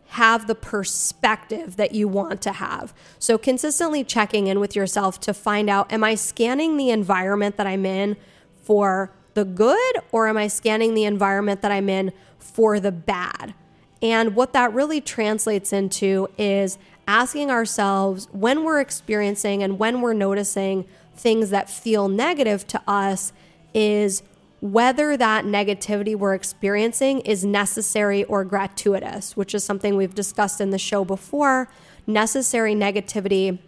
have 0.08 0.46
the 0.46 0.54
perspective 0.54 1.76
that 1.76 1.94
you 1.94 2.06
want 2.06 2.42
to 2.42 2.52
have. 2.52 2.92
So, 3.18 3.38
consistently 3.38 4.04
checking 4.04 4.46
in 4.46 4.60
with 4.60 4.76
yourself 4.76 5.18
to 5.20 5.32
find 5.32 5.70
out 5.70 5.90
am 5.90 6.04
I 6.04 6.14
scanning 6.14 6.76
the 6.76 6.90
environment 6.90 7.56
that 7.56 7.66
I'm 7.66 7.86
in 7.86 8.16
for 8.62 9.10
the 9.32 9.46
good 9.46 9.94
or 10.12 10.28
am 10.28 10.36
I 10.36 10.48
scanning 10.48 10.92
the 10.92 11.04
environment 11.04 11.62
that 11.62 11.72
I'm 11.72 11.88
in 11.88 12.12
for 12.38 12.78
the 12.78 12.92
bad? 12.92 13.54
And 14.02 14.34
what 14.34 14.52
that 14.52 14.74
really 14.74 15.00
translates 15.00 15.72
into 15.72 16.28
is 16.36 16.76
asking 17.06 17.50
ourselves 17.50 18.28
when 18.32 18.64
we're 18.64 18.80
experiencing 18.80 19.62
and 19.62 19.78
when 19.78 20.00
we're 20.00 20.12
noticing 20.12 20.86
things 21.14 21.50
that 21.50 21.68
feel 21.68 22.08
negative 22.08 22.66
to 22.68 22.80
us 22.86 23.32
is 23.74 24.22
whether 24.60 25.16
that 25.16 25.44
negativity 25.44 26.14
we're 26.14 26.34
experiencing 26.34 27.20
is 27.20 27.44
necessary 27.44 28.22
or 28.24 28.44
gratuitous, 28.44 29.36
which 29.36 29.54
is 29.54 29.64
something 29.64 29.96
we've 29.96 30.14
discussed 30.14 30.60
in 30.60 30.70
the 30.70 30.78
show 30.78 31.04
before. 31.04 31.68
Necessary 32.06 32.74
negativity 32.74 33.58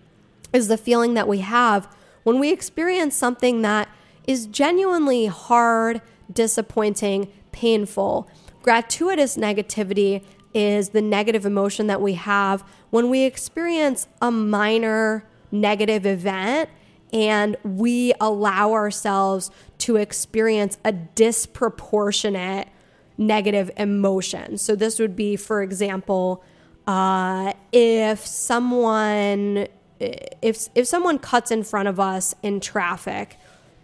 is 0.52 0.68
the 0.68 0.76
feeling 0.76 1.14
that 1.14 1.26
we 1.26 1.38
have 1.38 1.92
when 2.22 2.38
we 2.38 2.52
experience 2.52 3.16
something 3.16 3.62
that 3.62 3.88
is 4.26 4.46
genuinely 4.46 5.26
hard, 5.26 6.00
disappointing, 6.32 7.30
painful. 7.50 8.28
Gratuitous 8.62 9.36
negativity 9.36 10.24
is 10.54 10.90
the 10.90 11.02
negative 11.02 11.44
emotion 11.44 11.88
that 11.88 12.00
we 12.00 12.14
have 12.14 12.64
when 12.90 13.10
we 13.10 13.24
experience 13.24 14.06
a 14.22 14.30
minor 14.30 15.26
negative 15.50 16.06
event 16.06 16.70
and 17.12 17.56
we 17.64 18.12
allow 18.20 18.72
ourselves 18.72 19.50
to 19.78 19.96
experience 19.96 20.78
a 20.84 20.92
disproportionate 20.92 22.68
negative 23.16 23.70
emotion. 23.76 24.58
So, 24.58 24.74
this 24.74 24.98
would 24.98 25.14
be, 25.14 25.36
for 25.36 25.62
example, 25.62 26.42
uh, 26.86 27.52
if 27.72 28.26
someone 28.26 29.68
if 30.00 30.68
if 30.74 30.86
someone 30.86 31.18
cuts 31.18 31.50
in 31.50 31.62
front 31.62 31.88
of 31.88 32.00
us 32.00 32.34
in 32.42 32.60
traffic 32.60 33.38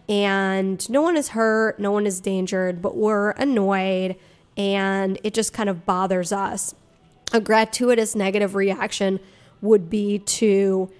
and 0.09 0.87
no 0.89 1.01
one 1.01 1.15
is 1.15 1.29
hurt, 1.29 1.79
no 1.79 1.91
one 1.91 2.05
is 2.05 2.17
endangered, 2.17 2.81
but 2.81 2.97
we're 2.97 3.31
annoyed 3.31 4.17
and 4.61 5.19
it 5.23 5.33
just 5.33 5.53
kind 5.53 5.69
of 5.69 5.85
bothers 5.85 6.31
us. 6.31 6.73
A 7.33 7.41
gratuitous 7.41 8.15
negative 8.15 8.55
reaction 8.55 9.19
would 9.61 9.89
be 9.89 10.19
to 10.19 10.91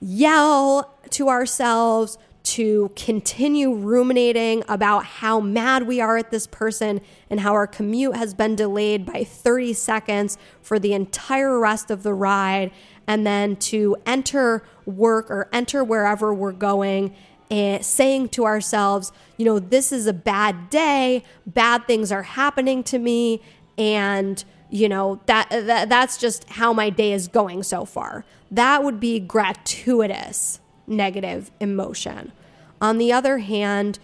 yell 0.00 0.92
to 1.10 1.28
ourselves, 1.28 2.18
to 2.42 2.90
continue 2.96 3.72
ruminating 3.72 4.64
about 4.68 5.04
how 5.04 5.38
mad 5.38 5.86
we 5.86 6.00
are 6.00 6.16
at 6.16 6.30
this 6.30 6.46
person 6.46 7.00
and 7.30 7.40
how 7.40 7.52
our 7.52 7.66
commute 7.68 8.16
has 8.16 8.34
been 8.34 8.56
delayed 8.56 9.06
by 9.06 9.22
30 9.22 9.72
seconds 9.74 10.36
for 10.60 10.78
the 10.78 10.92
entire 10.92 11.58
rest 11.58 11.90
of 11.90 12.02
the 12.02 12.12
ride, 12.12 12.72
and 13.06 13.26
then 13.26 13.54
to 13.56 13.96
enter 14.06 14.64
work 14.86 15.30
or 15.30 15.48
enter 15.52 15.84
wherever 15.84 16.34
we're 16.34 16.52
going 16.52 17.14
and 17.52 17.84
saying 17.84 18.30
to 18.30 18.46
ourselves, 18.46 19.12
you 19.36 19.44
know, 19.44 19.58
this 19.58 19.92
is 19.92 20.06
a 20.06 20.12
bad 20.14 20.70
day, 20.70 21.22
bad 21.46 21.86
things 21.86 22.10
are 22.10 22.22
happening 22.22 22.82
to 22.84 22.98
me, 22.98 23.42
and 23.76 24.42
you 24.70 24.88
know 24.88 25.20
that, 25.26 25.50
that 25.50 25.90
that's 25.90 26.16
just 26.16 26.48
how 26.48 26.72
my 26.72 26.88
day 26.88 27.12
is 27.12 27.28
going 27.28 27.62
so 27.62 27.84
far. 27.84 28.24
That 28.50 28.82
would 28.82 28.98
be 28.98 29.20
gratuitous 29.20 30.60
negative 30.86 31.50
emotion. 31.60 32.32
On 32.80 32.96
the 32.96 33.12
other 33.12 33.38
hand, 33.38 33.98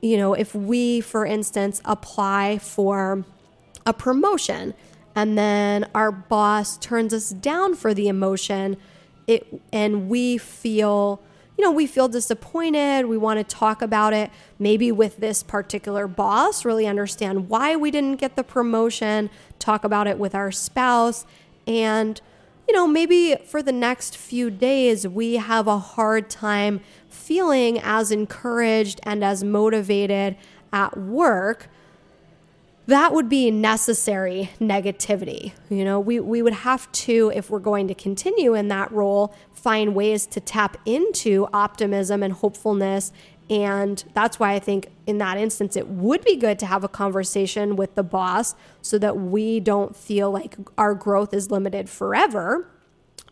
you 0.00 0.16
know, 0.16 0.32
if 0.32 0.54
we, 0.54 1.02
for 1.02 1.26
instance, 1.26 1.82
apply 1.84 2.58
for 2.58 3.24
a 3.86 3.92
promotion 3.92 4.72
and 5.14 5.36
then 5.36 5.88
our 5.94 6.10
boss 6.10 6.78
turns 6.78 7.12
us 7.12 7.30
down 7.30 7.74
for 7.74 7.92
the 7.92 8.08
emotion, 8.08 8.78
it 9.26 9.60
and 9.72 10.08
we 10.08 10.38
feel 10.38 11.20
you 11.56 11.64
know, 11.64 11.70
we 11.70 11.86
feel 11.86 12.08
disappointed. 12.08 13.06
We 13.06 13.16
want 13.16 13.38
to 13.38 13.44
talk 13.44 13.80
about 13.82 14.12
it 14.12 14.30
maybe 14.58 14.90
with 14.90 15.18
this 15.18 15.42
particular 15.42 16.08
boss, 16.08 16.64
really 16.64 16.86
understand 16.86 17.48
why 17.48 17.76
we 17.76 17.90
didn't 17.90 18.16
get 18.16 18.36
the 18.36 18.44
promotion, 18.44 19.30
talk 19.58 19.84
about 19.84 20.06
it 20.06 20.18
with 20.18 20.34
our 20.34 20.50
spouse, 20.50 21.26
and 21.66 22.20
you 22.68 22.74
know, 22.74 22.86
maybe 22.86 23.36
for 23.44 23.62
the 23.62 23.72
next 23.72 24.16
few 24.16 24.50
days, 24.50 25.06
we 25.06 25.34
have 25.34 25.66
a 25.66 25.78
hard 25.78 26.30
time 26.30 26.80
feeling 27.08 27.78
as 27.78 28.10
encouraged 28.10 29.00
and 29.02 29.22
as 29.22 29.44
motivated 29.44 30.36
at 30.72 30.96
work. 30.96 31.68
That 32.86 33.12
would 33.14 33.30
be 33.30 33.50
necessary 33.50 34.50
negativity. 34.60 35.52
You 35.70 35.84
know, 35.84 35.98
we, 35.98 36.20
we 36.20 36.42
would 36.42 36.52
have 36.52 36.90
to, 36.92 37.32
if 37.34 37.48
we're 37.48 37.58
going 37.58 37.88
to 37.88 37.94
continue 37.94 38.54
in 38.54 38.68
that 38.68 38.92
role, 38.92 39.34
find 39.52 39.94
ways 39.94 40.26
to 40.26 40.40
tap 40.40 40.76
into 40.84 41.48
optimism 41.52 42.22
and 42.22 42.34
hopefulness 42.34 43.10
and 43.50 44.02
that's 44.14 44.40
why 44.40 44.54
I 44.54 44.58
think 44.58 44.90
in 45.06 45.18
that 45.18 45.36
instance, 45.36 45.76
it 45.76 45.86
would 45.88 46.24
be 46.24 46.36
good 46.36 46.58
to 46.60 46.66
have 46.66 46.82
a 46.82 46.88
conversation 46.88 47.76
with 47.76 47.94
the 47.94 48.02
boss 48.02 48.54
so 48.80 48.98
that 48.98 49.18
we 49.18 49.60
don't 49.60 49.94
feel 49.94 50.30
like 50.30 50.56
our 50.78 50.94
growth 50.94 51.34
is 51.34 51.50
limited 51.50 51.90
forever. 51.90 52.66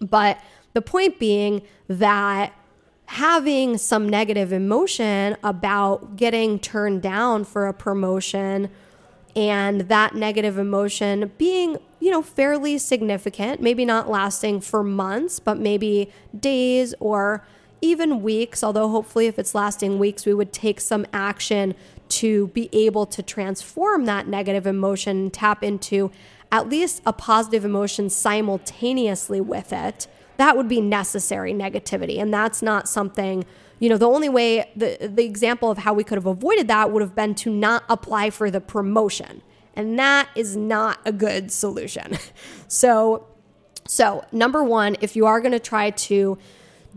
But 0.00 0.38
the 0.74 0.82
point 0.82 1.18
being 1.18 1.62
that 1.88 2.52
having 3.06 3.78
some 3.78 4.08
negative 4.08 4.52
emotion 4.52 5.36
about 5.42 6.16
getting 6.16 6.58
turned 6.58 7.02
down 7.02 7.44
for 7.44 7.66
a 7.66 7.74
promotion 7.74 8.70
and 9.34 9.82
that 9.82 10.14
negative 10.14 10.58
emotion 10.58 11.32
being, 11.38 11.78
you 12.00 12.10
know, 12.10 12.22
fairly 12.22 12.78
significant, 12.78 13.60
maybe 13.60 13.84
not 13.84 14.10
lasting 14.10 14.60
for 14.60 14.82
months, 14.82 15.40
but 15.40 15.58
maybe 15.58 16.10
days 16.38 16.94
or 17.00 17.44
even 17.80 18.22
weeks, 18.22 18.62
although 18.62 18.88
hopefully, 18.88 19.26
if 19.26 19.38
it's 19.38 19.54
lasting 19.54 19.98
weeks, 19.98 20.24
we 20.24 20.34
would 20.34 20.52
take 20.52 20.80
some 20.80 21.04
action 21.12 21.74
to 22.08 22.48
be 22.48 22.68
able 22.72 23.06
to 23.06 23.22
transform 23.22 24.04
that 24.04 24.28
negative 24.28 24.66
emotion, 24.66 25.30
tap 25.30 25.64
into 25.64 26.10
at 26.52 26.68
least 26.68 27.02
a 27.06 27.12
positive 27.12 27.64
emotion 27.64 28.10
simultaneously 28.10 29.40
with 29.40 29.72
it. 29.72 30.06
That 30.36 30.56
would 30.56 30.68
be 30.68 30.80
necessary 30.80 31.52
negativity. 31.54 32.20
And 32.20 32.32
that's 32.32 32.62
not 32.62 32.88
something, 32.88 33.44
you 33.82 33.88
know, 33.88 33.98
the 33.98 34.06
only 34.06 34.28
way, 34.28 34.70
the, 34.76 35.10
the 35.12 35.24
example 35.24 35.68
of 35.68 35.78
how 35.78 35.92
we 35.92 36.04
could 36.04 36.14
have 36.14 36.26
avoided 36.26 36.68
that 36.68 36.92
would 36.92 37.02
have 37.02 37.16
been 37.16 37.34
to 37.34 37.50
not 37.50 37.82
apply 37.88 38.30
for 38.30 38.48
the 38.48 38.60
promotion. 38.60 39.42
And 39.74 39.98
that 39.98 40.28
is 40.36 40.56
not 40.56 41.00
a 41.04 41.10
good 41.10 41.50
solution. 41.50 42.16
so, 42.68 43.26
so 43.84 44.24
number 44.30 44.62
one, 44.62 44.96
if 45.00 45.16
you 45.16 45.26
are 45.26 45.40
going 45.40 45.50
to 45.50 45.58
try 45.58 45.90
to 45.90 46.38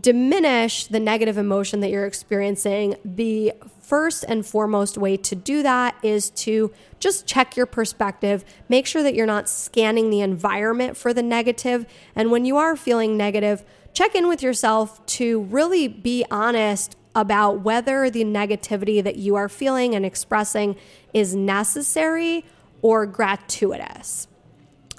diminish 0.00 0.86
the 0.86 1.00
negative 1.00 1.36
emotion 1.36 1.80
that 1.80 1.90
you're 1.90 2.06
experiencing, 2.06 2.94
the 3.04 3.52
first 3.80 4.24
and 4.28 4.46
foremost 4.46 4.96
way 4.96 5.16
to 5.16 5.34
do 5.34 5.64
that 5.64 5.96
is 6.04 6.30
to 6.30 6.72
just 7.00 7.26
check 7.26 7.56
your 7.56 7.66
perspective. 7.66 8.44
Make 8.68 8.86
sure 8.86 9.02
that 9.02 9.16
you're 9.16 9.26
not 9.26 9.48
scanning 9.48 10.10
the 10.10 10.20
environment 10.20 10.96
for 10.96 11.12
the 11.12 11.22
negative. 11.22 11.84
And 12.14 12.30
when 12.30 12.44
you 12.44 12.56
are 12.58 12.76
feeling 12.76 13.16
negative, 13.16 13.64
check 13.96 14.14
in 14.14 14.28
with 14.28 14.42
yourself 14.42 15.04
to 15.06 15.40
really 15.44 15.88
be 15.88 16.22
honest 16.30 16.96
about 17.14 17.62
whether 17.62 18.10
the 18.10 18.24
negativity 18.24 19.02
that 19.02 19.16
you 19.16 19.36
are 19.36 19.48
feeling 19.48 19.94
and 19.94 20.04
expressing 20.04 20.76
is 21.14 21.34
necessary 21.34 22.44
or 22.82 23.06
gratuitous. 23.06 24.28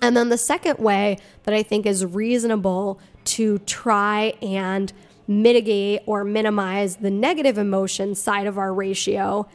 And 0.01 0.17
then 0.17 0.29
the 0.29 0.37
second 0.37 0.79
way 0.79 1.17
that 1.43 1.53
I 1.53 1.61
think 1.61 1.85
is 1.85 2.03
reasonable 2.07 2.99
to 3.25 3.59
try 3.59 4.33
and 4.41 4.91
mitigate 5.27 6.01
or 6.07 6.23
minimize 6.23 6.95
the 6.95 7.11
negative 7.11 7.59
emotion 7.59 8.15
side 8.15 8.47
of 8.47 8.57
our 8.57 8.73
ratio 8.73 9.47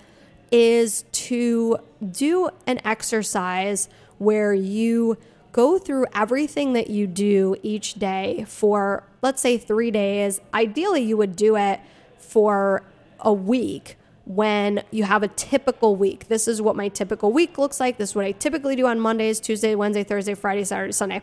is 0.53 1.05
to 1.11 1.79
do 2.13 2.49
an 2.69 2.81
exercise 2.85 3.89
where 4.19 4.55
you 4.55 5.19
go 5.53 5.79
through 5.79 6.07
everything 6.15 6.73
that 6.73 6.89
you 6.89 7.07
do 7.07 7.57
each 7.63 7.95
day 7.95 8.45
for, 8.49 9.05
let's 9.21 9.41
say, 9.41 9.59
three 9.59 9.91
days. 9.91 10.41
Ideally, 10.53 11.03
you 11.03 11.17
would 11.17 11.37
do 11.37 11.57
it 11.57 11.81
for 12.19 12.83
a 13.21 13.33
week 13.33 13.97
when 14.25 14.83
you 14.91 15.05
have 15.05 15.23
a 15.23 15.29
typical 15.29 15.95
week. 15.95 16.29
This 16.29 16.49
is 16.49 16.63
what 16.63 16.75
my 16.75 16.89
typical 16.89 17.33
week 17.33 17.59
looks 17.59 17.81
like. 17.81 17.99
This 17.99 18.11
is 18.11 18.17
what 18.17 18.25
I 18.25 18.33
typically 18.33 18.77
do 18.77 18.87
on 18.87 18.99
Mondays, 18.99 19.41
Tuesday, 19.41 19.75
Wednesday, 19.75 20.05
Thursday, 20.05 20.35
Friday, 20.35 20.65
Saturday, 20.65 20.93
Sunday. 20.93 21.23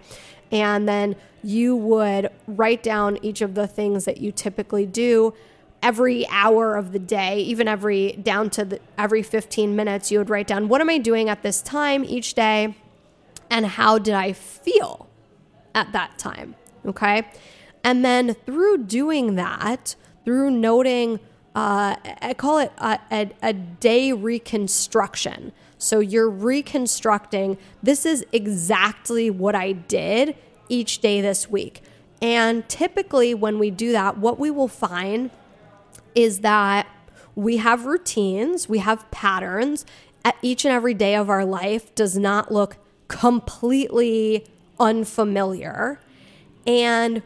And 0.52 0.88
then 0.88 1.16
you 1.44 1.76
would 1.76 2.30
write 2.48 2.84
down 2.84 3.18
each 3.24 3.42
of 3.42 3.56
the 3.56 3.68
things 3.68 4.06
that 4.06 4.18
you 4.18 4.32
typically 4.32 4.86
do 4.86 5.34
every 5.82 6.28
hour 6.28 6.76
of 6.76 6.92
the 6.92 7.00
day, 7.00 7.40
even 7.40 7.68
every 7.68 8.12
down 8.12 8.50
to 8.50 8.66
the, 8.66 8.80
every 8.98 9.24
15 9.24 9.76
minutes, 9.76 10.12
you 10.12 10.18
would 10.18 10.30
write 10.30 10.46
down 10.46 10.68
what 10.68 10.82
am 10.82 10.90
I 10.90 10.98
doing 10.98 11.30
at 11.30 11.42
this 11.42 11.62
time 11.62 12.04
each 12.04 12.34
day 12.34 12.76
and 13.50 13.66
how 13.66 13.98
did 13.98 14.14
I 14.14 14.34
feel 14.34 15.08
at 15.74 15.92
that 15.94 16.18
time? 16.18 16.56
Okay. 16.86 17.28
And 17.84 18.04
then 18.04 18.34
through 18.46 18.86
doing 18.86 19.36
that, 19.36 19.96
through 20.26 20.52
noting 20.52 21.20
uh, 21.56 21.96
I 22.22 22.36
call 22.36 22.60
it 22.60 22.72
a, 22.78 23.00
a, 23.12 23.32
a 23.42 23.54
day 23.54 24.14
reconstruction. 24.14 25.52
So 25.78 26.00
you're 26.00 26.30
reconstructing 26.30 27.58
this 27.82 28.06
is 28.06 28.26
exactly 28.32 29.30
what 29.30 29.56
I 29.56 29.72
did 29.74 30.36
each 30.68 31.00
day 31.00 31.22
this 31.22 31.50
week. 31.50 31.82
And 32.22 32.68
typically, 32.70 33.34
when 33.34 33.60
we 33.60 33.72
do 33.72 33.92
that, 33.94 34.18
what 34.18 34.40
we 34.40 34.52
will 34.52 34.68
find 34.68 35.32
is 36.16 36.40
that 36.40 36.88
we 37.36 37.58
have 37.58 37.86
routines, 37.86 38.70
we 38.70 38.80
have 38.80 39.10
patterns. 39.10 39.86
At 40.26 40.36
each 40.42 40.66
and 40.66 40.74
every 40.74 40.94
day 40.94 41.16
of 41.16 41.30
our 41.30 41.46
life 41.46 41.96
does 41.96 42.18
not 42.18 42.52
look 42.52 42.78
completely 43.10 44.46
unfamiliar. 44.80 46.00
And 46.66 47.22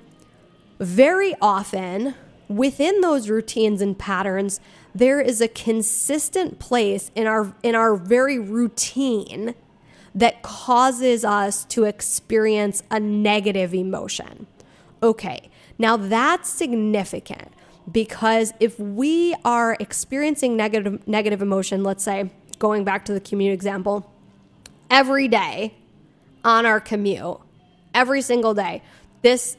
very 0.79 1.35
often, 1.39 2.15
within 2.47 3.01
those 3.01 3.29
routines 3.29 3.81
and 3.81 3.97
patterns, 3.97 4.59
there 4.95 5.21
is 5.21 5.41
a 5.41 5.47
consistent 5.47 6.57
place 6.59 7.11
in 7.15 7.27
our 7.27 7.53
in 7.61 7.75
our 7.75 7.95
very 7.95 8.39
routine 8.39 9.53
that 10.15 10.41
causes 10.43 11.25
us 11.25 11.65
to 11.65 11.83
experience 11.85 12.83
a 12.91 12.99
negative 12.99 13.73
emotion. 13.73 14.47
Okay, 15.01 15.49
now 15.77 15.97
that's 15.97 16.49
significant 16.49 17.51
because 17.91 18.53
if 18.59 18.79
we 18.79 19.35
are 19.43 19.75
experiencing 19.79 20.55
negative 20.55 21.05
negative 21.07 21.41
emotion, 21.41 21.83
let's 21.83 22.03
say 22.03 22.29
going 22.59 22.83
back 22.83 23.03
to 23.05 23.13
the 23.13 23.19
commute 23.19 23.53
example, 23.53 24.12
every 24.93 25.27
day 25.27 25.73
on 26.45 26.67
our 26.67 26.79
commute, 26.79 27.39
every 27.95 28.21
single 28.21 28.53
day, 28.53 28.83
this 29.23 29.57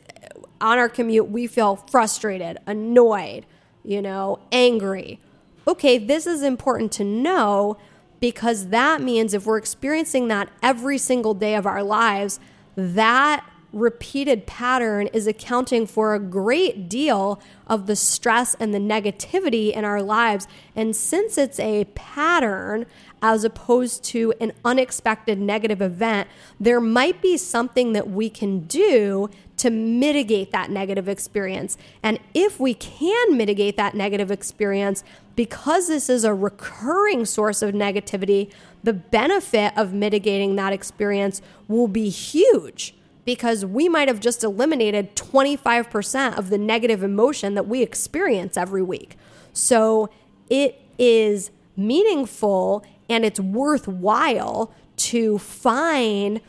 on 0.60 0.78
our 0.78 0.88
commute, 0.88 1.28
we 1.28 1.48
feel 1.48 1.76
frustrated, 1.76 2.56
annoyed, 2.66 3.44
you 3.82 4.00
know, 4.00 4.38
angry. 4.52 5.20
Okay, 5.66 5.98
this 5.98 6.26
is 6.26 6.42
important 6.42 6.92
to 6.92 7.04
know 7.04 7.76
because 8.20 8.68
that 8.68 9.02
means 9.02 9.34
if 9.34 9.44
we're 9.44 9.58
experiencing 9.58 10.28
that 10.28 10.48
every 10.62 10.98
single 10.98 11.34
day 11.34 11.56
of 11.56 11.66
our 11.66 11.82
lives, 11.82 12.38
that 12.76 13.44
repeated 13.72 14.46
pattern 14.46 15.08
is 15.08 15.26
accounting 15.26 15.84
for 15.84 16.14
a 16.14 16.20
great 16.20 16.88
deal 16.88 17.42
of 17.66 17.86
the 17.86 17.96
stress 17.96 18.54
and 18.60 18.72
the 18.72 18.78
negativity 18.78 19.72
in 19.72 19.84
our 19.84 20.00
lives. 20.00 20.46
And 20.76 20.94
since 20.94 21.36
it's 21.36 21.58
a 21.58 21.84
pattern, 21.96 22.86
as 23.24 23.42
opposed 23.42 24.04
to 24.04 24.34
an 24.38 24.52
unexpected 24.66 25.40
negative 25.40 25.80
event, 25.80 26.28
there 26.60 26.78
might 26.78 27.22
be 27.22 27.38
something 27.38 27.94
that 27.94 28.10
we 28.10 28.28
can 28.28 28.60
do 28.66 29.30
to 29.56 29.70
mitigate 29.70 30.52
that 30.52 30.68
negative 30.68 31.08
experience. 31.08 31.78
And 32.02 32.20
if 32.34 32.60
we 32.60 32.74
can 32.74 33.34
mitigate 33.34 33.78
that 33.78 33.94
negative 33.94 34.30
experience, 34.30 35.02
because 35.36 35.88
this 35.88 36.10
is 36.10 36.24
a 36.24 36.34
recurring 36.34 37.24
source 37.24 37.62
of 37.62 37.72
negativity, 37.72 38.52
the 38.82 38.92
benefit 38.92 39.72
of 39.74 39.94
mitigating 39.94 40.56
that 40.56 40.74
experience 40.74 41.40
will 41.66 41.88
be 41.88 42.10
huge 42.10 42.94
because 43.24 43.64
we 43.64 43.88
might 43.88 44.06
have 44.06 44.20
just 44.20 44.44
eliminated 44.44 45.16
25% 45.16 46.36
of 46.36 46.50
the 46.50 46.58
negative 46.58 47.02
emotion 47.02 47.54
that 47.54 47.66
we 47.66 47.80
experience 47.80 48.58
every 48.58 48.82
week. 48.82 49.16
So 49.54 50.10
it 50.50 50.78
is 50.98 51.50
meaningful 51.74 52.84
and 53.08 53.24
it's 53.24 53.40
worthwhile 53.40 54.72
to 54.96 55.38
find 55.38 56.40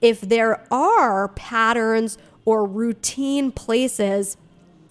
if 0.00 0.20
there 0.20 0.64
are 0.72 1.28
patterns 1.28 2.18
or 2.44 2.64
routine 2.64 3.50
places 3.50 4.36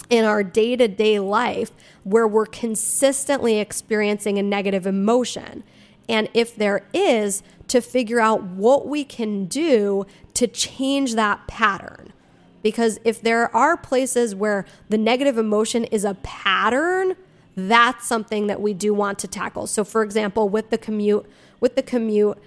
in 0.10 0.26
our 0.26 0.44
day 0.44 0.76
to 0.76 0.88
day 0.88 1.20
life 1.20 1.72
where 2.04 2.28
we're 2.28 2.46
consistently 2.46 3.60
experiencing 3.60 4.38
a 4.38 4.44
negative 4.44 4.86
emotion. 4.86 5.64
And 6.08 6.30
if 6.34 6.56
there 6.56 6.86
is, 6.94 7.42
to 7.68 7.82
figure 7.82 8.20
out 8.20 8.44
what 8.44 8.88
we 8.88 9.04
can 9.04 9.46
do 9.46 10.06
to 10.36 10.48
change 10.48 11.16
that 11.16 11.48
pattern. 11.48 12.14
Because 12.62 13.00
if 13.04 13.22
there 13.22 13.56
are 13.56 13.78
places 13.78 14.36
where 14.36 14.66
the 14.90 14.98
negative 14.98 15.38
emotion 15.38 15.84
is 15.86 16.04
a 16.04 16.16
pattern, 16.16 17.16
that's 17.56 18.06
something 18.08 18.48
that 18.48 18.62
we 18.62 18.74
do 18.74 18.94
want 18.94 19.20
to 19.20 19.28
tackle. 19.28 19.68
So 19.68 19.84
for 19.84 20.04
example, 20.04 20.50
with 20.50 20.70
the 20.70 20.78
commute, 20.78 21.26
with 21.60 21.76
the 21.76 21.84
commute 21.84 22.38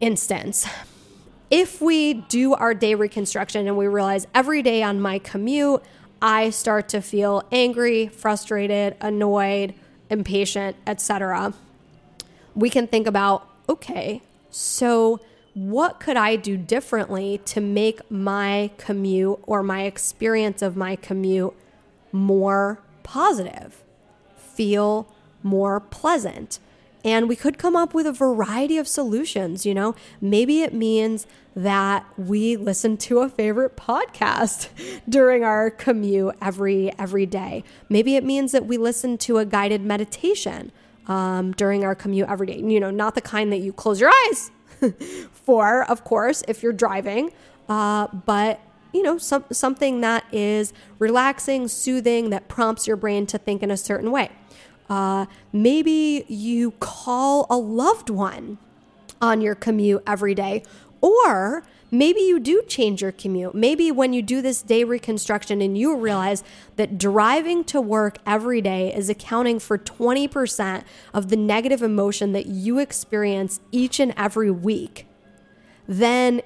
instance, 0.00 0.66
if 1.50 1.80
we 1.80 2.14
do 2.14 2.54
our 2.54 2.74
day 2.74 2.94
reconstruction 2.94 3.66
and 3.66 3.76
we 3.76 3.86
realize 3.86 4.26
every 4.34 4.62
day 4.62 4.82
on 4.82 5.00
my 5.00 5.18
commute, 5.18 5.82
I 6.20 6.50
start 6.50 6.88
to 6.90 7.00
feel 7.00 7.44
angry, 7.52 8.08
frustrated, 8.08 8.96
annoyed, 9.00 9.74
impatient, 10.10 10.76
etc. 10.86 11.54
We 12.54 12.70
can 12.70 12.86
think 12.86 13.06
about, 13.06 13.48
okay, 13.68 14.20
so 14.50 15.20
what 15.54 16.00
could 16.00 16.16
I 16.16 16.36
do 16.36 16.56
differently 16.56 17.38
to 17.46 17.60
make 17.60 18.10
my 18.10 18.70
commute 18.78 19.38
or 19.42 19.62
my 19.62 19.82
experience 19.82 20.60
of 20.60 20.76
my 20.76 20.96
commute 20.96 21.54
more 22.12 22.80
positive? 23.04 23.84
Feel 24.58 25.06
more 25.44 25.78
pleasant. 25.78 26.58
And 27.04 27.28
we 27.28 27.36
could 27.36 27.58
come 27.58 27.76
up 27.76 27.94
with 27.94 28.06
a 28.08 28.12
variety 28.12 28.76
of 28.76 28.88
solutions, 28.88 29.64
you 29.64 29.72
know. 29.72 29.94
Maybe 30.20 30.62
it 30.62 30.74
means 30.74 31.28
that 31.54 32.04
we 32.18 32.56
listen 32.56 32.96
to 32.96 33.20
a 33.20 33.28
favorite 33.28 33.76
podcast 33.76 34.68
during 35.08 35.44
our 35.44 35.70
commute 35.70 36.34
every 36.42 36.92
every 36.98 37.24
day. 37.24 37.62
Maybe 37.88 38.16
it 38.16 38.24
means 38.24 38.50
that 38.50 38.66
we 38.66 38.78
listen 38.78 39.16
to 39.18 39.38
a 39.38 39.44
guided 39.44 39.82
meditation 39.82 40.72
um, 41.06 41.52
during 41.52 41.84
our 41.84 41.94
commute 41.94 42.28
every 42.28 42.48
day. 42.48 42.58
You 42.58 42.80
know, 42.80 42.90
not 42.90 43.14
the 43.14 43.20
kind 43.20 43.52
that 43.52 43.58
you 43.58 43.72
close 43.72 44.00
your 44.00 44.10
eyes 44.26 44.50
for, 45.32 45.84
of 45.84 46.02
course, 46.02 46.42
if 46.48 46.64
you're 46.64 46.72
driving, 46.72 47.30
uh, 47.68 48.08
but 48.08 48.60
you 48.92 49.02
know, 49.04 49.18
some, 49.18 49.44
something 49.52 50.00
that 50.00 50.24
is 50.32 50.72
relaxing, 50.98 51.68
soothing, 51.68 52.30
that 52.30 52.48
prompts 52.48 52.88
your 52.88 52.96
brain 52.96 53.26
to 53.26 53.38
think 53.38 53.62
in 53.62 53.70
a 53.70 53.76
certain 53.76 54.10
way. 54.10 54.30
Uh, 54.88 55.26
maybe 55.52 56.24
you 56.28 56.72
call 56.72 57.46
a 57.50 57.56
loved 57.56 58.10
one 58.10 58.58
on 59.20 59.40
your 59.40 59.54
commute 59.54 60.02
every 60.06 60.34
day, 60.34 60.62
or 61.00 61.62
maybe 61.90 62.20
you 62.20 62.38
do 62.38 62.62
change 62.62 63.02
your 63.02 63.12
commute. 63.12 63.54
Maybe 63.54 63.90
when 63.90 64.12
you 64.12 64.22
do 64.22 64.40
this 64.42 64.62
day 64.62 64.84
reconstruction 64.84 65.60
and 65.60 65.76
you 65.76 65.96
realize 65.96 66.42
that 66.76 66.98
driving 66.98 67.64
to 67.64 67.80
work 67.80 68.18
every 68.26 68.60
day 68.60 68.94
is 68.94 69.08
accounting 69.08 69.58
for 69.58 69.78
20% 69.78 70.84
of 71.12 71.28
the 71.28 71.36
negative 71.36 71.82
emotion 71.82 72.32
that 72.32 72.46
you 72.46 72.78
experience 72.78 73.60
each 73.72 74.00
and 74.00 74.14
every 74.16 74.50
week, 74.50 75.06
then 75.86 76.42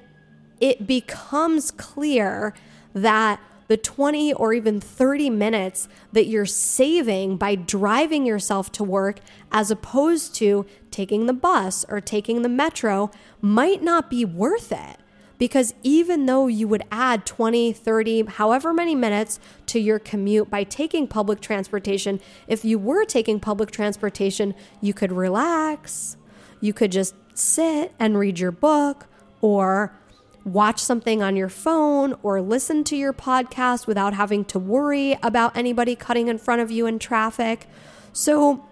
it 0.60 0.86
becomes 0.86 1.70
clear 1.72 2.54
that 2.94 3.40
the 3.72 3.78
20 3.78 4.34
or 4.34 4.52
even 4.52 4.82
30 4.82 5.30
minutes 5.30 5.88
that 6.12 6.26
you're 6.26 6.44
saving 6.44 7.38
by 7.38 7.54
driving 7.54 8.26
yourself 8.26 8.70
to 8.70 8.84
work 8.84 9.18
as 9.50 9.70
opposed 9.70 10.34
to 10.34 10.66
taking 10.90 11.24
the 11.24 11.32
bus 11.32 11.82
or 11.88 11.98
taking 11.98 12.42
the 12.42 12.50
metro 12.50 13.10
might 13.40 13.82
not 13.82 14.10
be 14.10 14.26
worth 14.26 14.72
it. 14.72 14.98
Because 15.38 15.72
even 15.82 16.26
though 16.26 16.48
you 16.48 16.68
would 16.68 16.82
add 16.92 17.24
20, 17.24 17.72
30, 17.72 18.24
however 18.26 18.74
many 18.74 18.94
minutes 18.94 19.40
to 19.68 19.80
your 19.80 19.98
commute 19.98 20.50
by 20.50 20.64
taking 20.64 21.08
public 21.08 21.40
transportation, 21.40 22.20
if 22.46 22.66
you 22.66 22.78
were 22.78 23.06
taking 23.06 23.40
public 23.40 23.70
transportation, 23.70 24.54
you 24.82 24.92
could 24.92 25.12
relax, 25.12 26.18
you 26.60 26.74
could 26.74 26.92
just 26.92 27.14
sit 27.32 27.94
and 27.98 28.18
read 28.18 28.38
your 28.38 28.52
book 28.52 29.06
or 29.40 29.98
watch 30.44 30.78
something 30.80 31.22
on 31.22 31.36
your 31.36 31.48
phone 31.48 32.14
or 32.22 32.40
listen 32.40 32.84
to 32.84 32.96
your 32.96 33.12
podcast 33.12 33.86
without 33.86 34.14
having 34.14 34.44
to 34.46 34.58
worry 34.58 35.18
about 35.22 35.56
anybody 35.56 35.94
cutting 35.94 36.28
in 36.28 36.38
front 36.38 36.60
of 36.60 36.70
you 36.70 36.86
in 36.86 36.98
traffic. 36.98 37.66
So, 38.12 38.66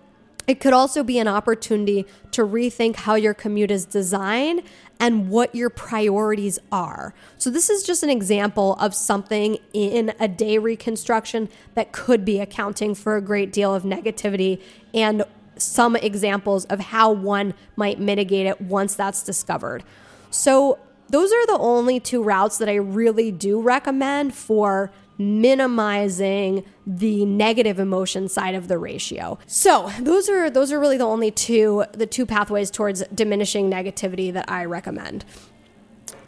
it 0.46 0.58
could 0.58 0.72
also 0.72 1.04
be 1.04 1.18
an 1.20 1.28
opportunity 1.28 2.06
to 2.32 2.42
rethink 2.42 2.96
how 2.96 3.14
your 3.14 3.34
commute 3.34 3.70
is 3.70 3.84
designed 3.84 4.62
and 4.98 5.30
what 5.30 5.54
your 5.54 5.70
priorities 5.70 6.58
are. 6.72 7.14
So, 7.38 7.50
this 7.50 7.70
is 7.70 7.84
just 7.84 8.02
an 8.02 8.10
example 8.10 8.74
of 8.80 8.94
something 8.94 9.58
in 9.72 10.12
a 10.18 10.26
day 10.26 10.58
reconstruction 10.58 11.48
that 11.74 11.92
could 11.92 12.24
be 12.24 12.40
accounting 12.40 12.96
for 12.96 13.16
a 13.16 13.20
great 13.20 13.52
deal 13.52 13.72
of 13.72 13.84
negativity 13.84 14.60
and 14.92 15.22
some 15.56 15.94
examples 15.94 16.64
of 16.64 16.80
how 16.80 17.12
one 17.12 17.54
might 17.76 18.00
mitigate 18.00 18.46
it 18.46 18.60
once 18.60 18.94
that's 18.94 19.22
discovered. 19.22 19.84
So, 20.30 20.78
those 21.10 21.32
are 21.32 21.46
the 21.46 21.58
only 21.58 22.00
two 22.00 22.22
routes 22.22 22.58
that 22.58 22.68
I 22.68 22.76
really 22.76 23.30
do 23.30 23.60
recommend 23.60 24.34
for 24.34 24.92
minimizing 25.18 26.64
the 26.86 27.26
negative 27.26 27.78
emotion 27.78 28.26
side 28.26 28.54
of 28.54 28.68
the 28.68 28.78
ratio. 28.78 29.38
So, 29.46 29.90
those 30.00 30.30
are 30.30 30.48
those 30.48 30.72
are 30.72 30.80
really 30.80 30.96
the 30.96 31.04
only 31.04 31.30
two 31.30 31.84
the 31.92 32.06
two 32.06 32.24
pathways 32.24 32.70
towards 32.70 33.02
diminishing 33.14 33.70
negativity 33.70 34.32
that 34.32 34.50
I 34.50 34.64
recommend. 34.64 35.24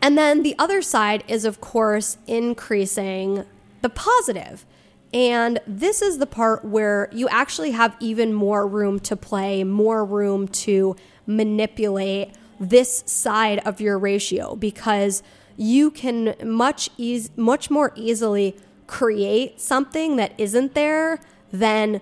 And 0.03 0.19
then 0.19 0.43
the 0.43 0.55
other 0.59 0.83
side 0.83 1.25
is 1.27 1.45
of 1.45 1.61
course 1.61 2.19
increasing 2.27 3.47
the 3.81 3.89
positive. 3.89 4.67
And 5.15 5.61
this 5.67 6.03
is 6.03 6.19
the 6.19 6.27
part 6.27 6.65
where 6.65 7.09
you 7.13 7.29
actually 7.29 7.73
have 7.73 7.97
even 8.01 8.33
more 8.33 8.67
room 8.67 8.99
to 9.01 9.17
play, 9.17 9.63
more 9.63 10.05
room 10.05 10.49
to 10.49 10.97
manipulate 11.27 12.35
this 12.69 13.03
side 13.07 13.59
of 13.61 13.81
your 13.81 13.99
ratio 13.99 14.55
because 14.55 15.23
you 15.57 15.91
can 15.91 16.35
much 16.45 16.91
eas- 16.97 17.31
much 17.37 17.71
more 17.71 17.93
easily 17.97 18.57
create 18.87 19.61
something 19.61 20.17
that 20.17 20.33
isn't 20.39 20.75
there 20.75 21.19
than 21.53 22.01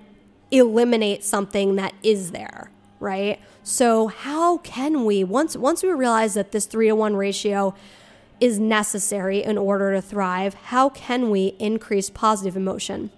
eliminate 0.50 1.24
something 1.24 1.76
that 1.76 1.94
is 2.02 2.32
there, 2.32 2.70
right? 2.98 3.40
So 3.62 4.08
how 4.08 4.58
can 4.58 5.04
we 5.04 5.24
once 5.24 5.56
once 5.56 5.82
we 5.82 5.90
realize 5.90 6.34
that 6.34 6.52
this 6.52 6.66
3 6.66 6.88
to 6.88 6.94
1 6.94 7.16
ratio 7.16 7.74
is 8.40 8.58
necessary 8.58 9.42
in 9.42 9.58
order 9.58 9.92
to 9.92 10.00
thrive, 10.00 10.54
how 10.54 10.88
can 10.88 11.30
we 11.30 11.54
increase 11.58 12.08
positive 12.10 12.56
emotion? 12.56 13.10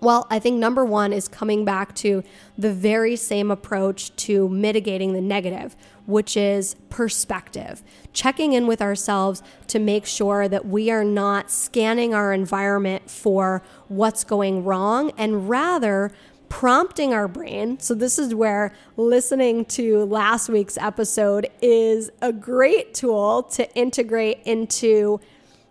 Well, 0.00 0.26
I 0.28 0.38
think 0.38 0.58
number 0.58 0.84
one 0.84 1.12
is 1.14 1.28
coming 1.28 1.64
back 1.64 1.94
to 1.96 2.22
the 2.58 2.72
very 2.72 3.16
same 3.16 3.50
approach 3.50 4.14
to 4.16 4.48
mitigating 4.50 5.14
the 5.14 5.20
negative, 5.22 5.74
which 6.06 6.36
is 6.36 6.74
perspective. 6.90 7.82
Checking 8.12 8.52
in 8.52 8.66
with 8.66 8.82
ourselves 8.82 9.42
to 9.68 9.78
make 9.78 10.06
sure 10.06 10.48
that 10.48 10.66
we 10.66 10.90
are 10.90 11.04
not 11.04 11.50
scanning 11.50 12.14
our 12.14 12.32
environment 12.32 13.10
for 13.10 13.62
what's 13.88 14.24
going 14.24 14.64
wrong 14.64 15.12
and 15.16 15.48
rather 15.48 16.12
prompting 16.48 17.12
our 17.12 17.26
brain. 17.26 17.80
So, 17.80 17.94
this 17.94 18.18
is 18.18 18.34
where 18.34 18.72
listening 18.96 19.64
to 19.66 20.04
last 20.04 20.48
week's 20.48 20.76
episode 20.76 21.48
is 21.60 22.10
a 22.22 22.32
great 22.32 22.94
tool 22.94 23.42
to 23.54 23.72
integrate 23.74 24.40
into 24.44 25.20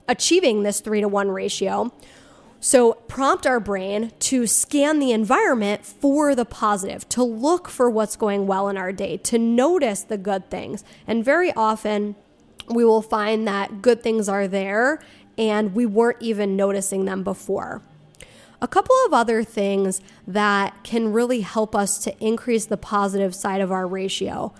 achieving 0.08 0.64
this 0.64 0.82
three 0.82 1.02
to 1.02 1.08
one 1.08 1.30
ratio 1.30 1.92
so, 2.66 2.94
prompt 2.94 3.46
our 3.46 3.60
brain 3.60 4.14
to 4.20 4.48
scan 4.48 5.00
the 5.00 5.12
environment 5.12 5.86
for 5.86 6.34
the 6.34 6.46
positive, 6.46 7.10
to 7.10 7.22
look 7.22 7.68
for 7.68 7.90
what's 7.90 8.16
going 8.16 8.48
well 8.48 8.70
in 8.70 8.78
our 8.78 8.94
day, 8.94 9.18
to 9.18 9.38
notice 9.38 10.04
the 10.04 10.18
good 10.18 10.50
things. 10.50 10.86
And 11.06 11.26
very 11.26 11.52
often, 11.58 12.16
we 12.70 12.86
will 12.86 13.02
find 13.02 13.46
that 13.50 13.82
good 13.82 14.02
things 14.02 14.30
are 14.30 14.48
there 14.48 15.04
and 15.38 15.76
we 15.76 15.86
weren't 15.86 16.22
even 16.22 16.56
noticing 16.56 17.04
them 17.04 17.22
before. 17.22 17.82
A 18.62 18.68
couple 18.70 18.96
of 19.08 19.14
other 19.14 19.44
things 19.44 20.00
that 20.26 20.86
can 20.86 21.12
really 21.12 21.42
help 21.42 21.76
us 21.76 21.98
to 22.06 22.18
increase 22.26 22.66
the 22.66 22.78
positive 22.78 23.36
side 23.36 23.60
of 23.60 23.74
our 23.74 23.86
ratio. 23.86 24.54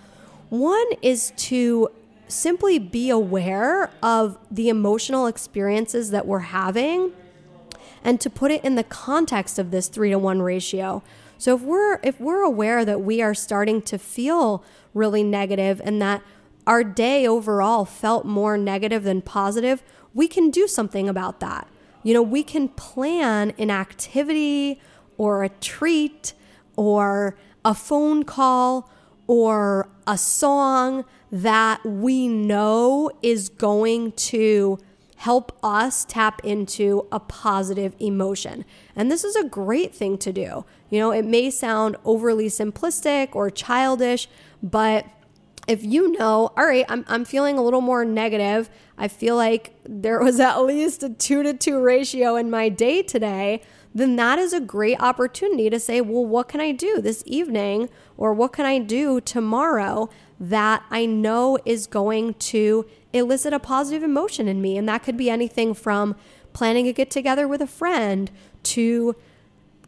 One 0.50 0.88
is 1.00 1.32
to 1.36 1.88
simply 2.28 2.78
be 2.78 3.08
aware 3.08 3.90
of 4.02 4.36
the 4.50 4.68
emotional 4.68 5.26
experiences 5.26 6.10
that 6.10 6.26
we're 6.26 6.40
having 6.40 7.14
and 8.04 8.20
to 8.20 8.30
put 8.30 8.50
it 8.50 8.62
in 8.62 8.74
the 8.74 8.84
context 8.84 9.58
of 9.58 9.70
this 9.70 9.88
3 9.88 10.10
to 10.10 10.18
1 10.18 10.42
ratio. 10.42 11.02
So 11.38 11.56
if 11.56 11.62
we're 11.62 11.98
if 12.02 12.20
we're 12.20 12.42
aware 12.42 12.84
that 12.84 13.00
we 13.00 13.20
are 13.22 13.34
starting 13.34 13.82
to 13.82 13.98
feel 13.98 14.62
really 14.92 15.22
negative 15.22 15.80
and 15.84 16.00
that 16.00 16.22
our 16.66 16.84
day 16.84 17.26
overall 17.26 17.84
felt 17.84 18.24
more 18.24 18.56
negative 18.56 19.02
than 19.02 19.22
positive, 19.22 19.82
we 20.12 20.28
can 20.28 20.50
do 20.50 20.68
something 20.68 21.08
about 21.08 21.40
that. 21.40 21.68
You 22.02 22.14
know, 22.14 22.22
we 22.22 22.42
can 22.42 22.68
plan 22.68 23.52
an 23.58 23.70
activity 23.70 24.80
or 25.16 25.42
a 25.42 25.48
treat 25.48 26.34
or 26.76 27.36
a 27.64 27.74
phone 27.74 28.24
call 28.24 28.90
or 29.26 29.88
a 30.06 30.18
song 30.18 31.04
that 31.32 31.84
we 31.84 32.28
know 32.28 33.10
is 33.22 33.48
going 33.48 34.12
to 34.12 34.78
help 35.16 35.56
us 35.62 36.04
tap 36.04 36.40
into 36.44 37.06
a 37.12 37.20
positive 37.20 37.94
emotion. 37.98 38.64
And 38.96 39.10
this 39.10 39.24
is 39.24 39.36
a 39.36 39.44
great 39.44 39.94
thing 39.94 40.18
to 40.18 40.32
do. 40.32 40.64
You 40.90 40.98
know, 40.98 41.10
it 41.10 41.24
may 41.24 41.50
sound 41.50 41.96
overly 42.04 42.46
simplistic 42.46 43.34
or 43.34 43.50
childish, 43.50 44.28
but 44.62 45.06
if 45.66 45.82
you 45.82 46.12
know, 46.12 46.52
all 46.56 46.66
right, 46.66 46.84
I'm, 46.88 47.04
I'm 47.08 47.24
feeling 47.24 47.56
a 47.56 47.62
little 47.62 47.80
more 47.80 48.04
negative, 48.04 48.68
I 48.98 49.08
feel 49.08 49.36
like 49.36 49.74
there 49.84 50.20
was 50.20 50.40
at 50.40 50.58
least 50.58 51.02
a 51.02 51.08
two 51.08 51.42
to 51.42 51.54
two 51.54 51.80
ratio 51.80 52.36
in 52.36 52.50
my 52.50 52.68
day 52.68 53.02
today, 53.02 53.62
then 53.94 54.16
that 54.16 54.38
is 54.38 54.52
a 54.52 54.60
great 54.60 55.00
opportunity 55.00 55.70
to 55.70 55.78
say, 55.78 56.00
well, 56.00 56.26
what 56.26 56.48
can 56.48 56.60
I 56.60 56.72
do 56.72 57.00
this 57.00 57.22
evening 57.26 57.88
or 58.16 58.34
what 58.34 58.52
can 58.52 58.66
I 58.66 58.78
do 58.78 59.20
tomorrow 59.20 60.10
that 60.40 60.82
I 60.90 61.06
know 61.06 61.58
is 61.64 61.86
going 61.86 62.34
to 62.34 62.86
elicit 63.14 63.52
a 63.52 63.58
positive 63.58 64.02
emotion 64.02 64.48
in 64.48 64.60
me? 64.60 64.76
And 64.76 64.88
that 64.88 65.02
could 65.02 65.16
be 65.16 65.30
anything 65.30 65.72
from 65.72 66.16
planning 66.52 66.86
a 66.86 66.92
get 66.92 67.10
together 67.10 67.48
with 67.48 67.62
a 67.62 67.66
friend 67.66 68.30
to 68.64 69.16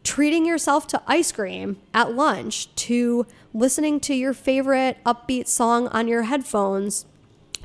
treating 0.03 0.45
yourself 0.45 0.87
to 0.87 1.01
ice 1.05 1.31
cream 1.31 1.77
at 1.93 2.13
lunch 2.13 2.73
to 2.75 3.25
listening 3.53 3.99
to 3.99 4.13
your 4.13 4.33
favorite 4.33 4.97
upbeat 5.05 5.47
song 5.47 5.87
on 5.89 6.07
your 6.07 6.23
headphones 6.23 7.05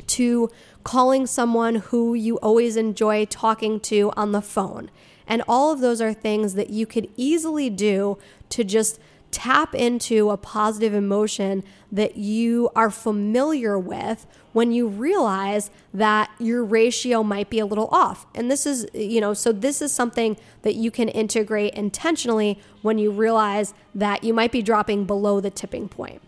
to 0.07 0.51
calling 0.83 1.27
someone 1.27 1.77
who 1.77 2.15
you 2.15 2.37
always 2.39 2.77
enjoy 2.77 3.25
talking 3.27 3.79
to 3.79 4.13
on 4.17 4.33
the 4.33 4.43
phone. 4.43 4.91
And 5.27 5.43
all 5.47 5.73
of 5.73 5.81
those 5.81 6.01
are 6.01 6.13
things 6.13 6.55
that 6.55 6.71
you 6.71 6.87
could 6.87 7.09
easily 7.17 7.71
do 7.71 8.19
to 8.51 8.65
just 8.65 8.99
tap 9.33 9.75
into 9.75 10.31
a 10.31 10.37
positive 10.37 10.95
emotion 10.95 11.65
that 11.91 12.17
you 12.17 12.71
are 12.77 12.91
familiar 12.91 13.79
with 13.79 14.27
when 14.53 14.71
you 14.71 14.87
realize 14.87 15.71
that 15.93 16.31
your 16.39 16.63
ratio 16.63 17.23
might 17.23 17.51
be 17.51 17.59
a 17.59 17.67
little 17.67 17.89
off. 17.89 18.27
And 18.35 18.51
this 18.51 18.67
is, 18.67 18.87
you 18.93 19.21
know, 19.21 19.35
so 19.35 19.51
this 19.51 19.83
is 19.83 19.91
something 19.91 20.37
that 20.61 20.75
you 20.75 20.91
can 20.91 21.09
integrate 21.09 21.75
intentionally 21.75 22.61
when 22.83 22.99
you 22.99 23.11
realize 23.11 23.75
that 23.95 24.23
you 24.23 24.35
might 24.35 24.53
be 24.53 24.63
dropping 24.63 25.07
below 25.07 25.41
the 25.41 25.51
tipping 25.51 25.89
point. 25.89 26.23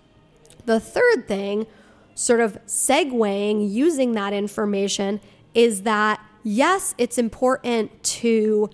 The 0.64 0.80
third 0.80 1.28
thing, 1.28 1.66
sort 2.14 2.40
of 2.40 2.58
segueing 2.66 3.70
using 3.70 4.12
that 4.12 4.32
information, 4.32 5.20
is 5.52 5.82
that 5.82 6.20
yes, 6.42 6.94
it's 6.96 7.18
important 7.18 8.02
to 8.02 8.70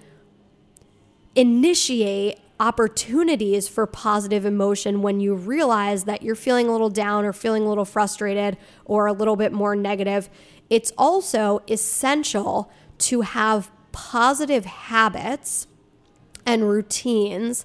initiate 1.34 2.38
opportunities 2.60 3.66
for 3.66 3.86
positive 3.86 4.44
emotion 4.44 5.00
when 5.00 5.18
you 5.18 5.34
realize 5.34 6.04
that 6.04 6.22
you're 6.22 6.34
feeling 6.34 6.68
a 6.68 6.72
little 6.72 6.90
down 6.90 7.24
or 7.24 7.32
feeling 7.32 7.64
a 7.64 7.68
little 7.68 7.86
frustrated 7.86 8.58
or 8.84 9.06
a 9.06 9.12
little 9.14 9.34
bit 9.34 9.50
more 9.50 9.74
negative. 9.74 10.28
It's 10.68 10.92
also 10.98 11.62
essential 11.68 12.70
to 12.98 13.22
have 13.22 13.70
positive 13.92 14.66
habits 14.66 15.66
and 16.44 16.68
routines 16.68 17.64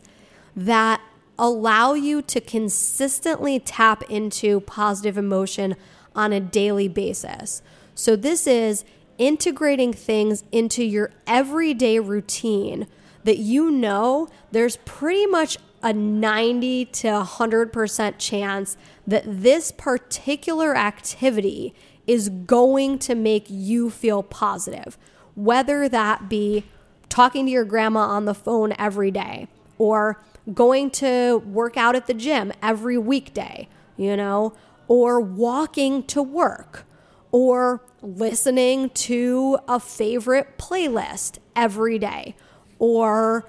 that 0.56 1.02
allow 1.38 1.94
you 1.94 2.22
to 2.22 2.40
consistently 2.40 3.60
tap 3.60 4.02
into 4.10 4.62
positive 4.62 5.18
emotion 5.18 5.76
on 6.16 6.32
a 6.32 6.40
daily 6.40 6.88
basis. 6.88 7.62
So, 7.94 8.16
this 8.16 8.48
is 8.48 8.86
integrating 9.18 9.92
things 9.92 10.46
into 10.54 10.84
your 10.84 11.12
everyday 11.28 12.00
routine 12.00 12.88
that 13.26 13.40
you 13.40 13.70
know 13.70 14.30
there's 14.52 14.78
pretty 14.86 15.26
much 15.26 15.58
a 15.84 15.92
90 15.94 16.86
to 16.86 17.08
100% 17.08 18.14
chance 18.18 18.78
that 19.06 19.24
this 19.26 19.72
particular 19.72 20.76
activity 20.76 21.76
is 22.08 22.30
going 22.30 22.98
to 23.00 23.14
make 23.14 23.46
you 23.50 23.90
feel 23.90 24.24
positive, 24.24 24.98
whether 25.36 25.90
that 25.90 26.30
be 26.30 26.64
talking 27.10 27.46
to 27.46 27.52
your 27.52 27.66
grandma 27.66 28.02
on 28.02 28.26
the 28.26 28.34
phone 28.34 28.74
every 28.80 29.12
day 29.12 29.48
or 29.78 30.22
going 30.54 30.90
to 30.90 31.38
work 31.46 31.78
out 31.78 31.96
at 31.96 32.08
the 32.08 32.14
gym 32.14 32.52
every 32.62 32.98
weekday, 32.98 33.68
you 33.98 34.16
know, 34.16 34.54
or 34.88 35.20
walking 35.20 36.04
to 36.04 36.22
work 36.22 36.86
or 37.32 37.82
listening 38.02 38.90
to 38.92 39.58
a 39.68 39.80
favorite 39.80 40.58
playlist 40.58 41.40
every 41.56 41.98
day 41.98 42.36
or 42.80 43.46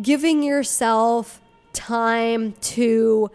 giving 0.00 0.42
yourself 0.42 1.40
time 1.72 2.52
to 2.60 3.30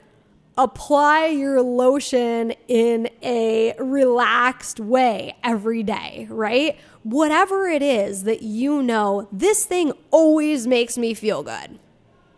apply 0.58 1.28
your 1.28 1.62
lotion 1.62 2.54
in 2.68 3.10
a 3.22 3.74
relaxed 3.78 4.80
way 4.80 5.36
every 5.44 5.84
day, 5.84 6.28
right? 6.30 6.80
Whatever 7.04 7.68
it 7.68 7.82
is 7.82 8.24
that 8.24 8.42
you 8.42 8.82
know, 8.82 9.28
this 9.32 9.66
thing 9.66 9.92
always 10.12 10.66
makes 10.66 10.98
me 10.98 11.14
feel 11.14 11.44
good. 11.44 11.80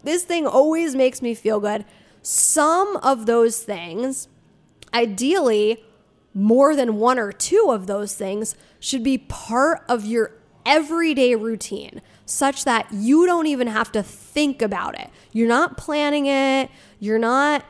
This 0.04 0.24
thing 0.24 0.48
always 0.48 0.96
makes 0.96 1.22
me 1.22 1.36
feel 1.36 1.60
good. 1.60 1.86
Some 2.22 2.98
of 2.98 3.26
those 3.26 3.62
things, 3.62 4.28
ideally, 4.94 5.84
more 6.34 6.76
than 6.76 6.96
one 6.96 7.20
or 7.20 7.32
two 7.32 7.68
of 7.70 7.88
those 7.88 8.16
things, 8.16 8.56
should 8.80 9.04
be 9.04 9.18
part 9.18 9.84
of 9.88 10.06
your 10.06 10.32
everyday 10.66 11.36
routine 11.36 12.02
such 12.28 12.66
that 12.66 12.88
you 12.92 13.26
don't 13.26 13.48
even 13.48 13.68
have 13.68 13.92
to 13.94 14.04
think 14.04 14.62
about 14.62 15.00
it. 15.00 15.10
You're 15.32 15.48
not 15.48 15.78
planning 15.78 16.28
it, 16.28 16.70
you're 17.00 17.18
not 17.18 17.66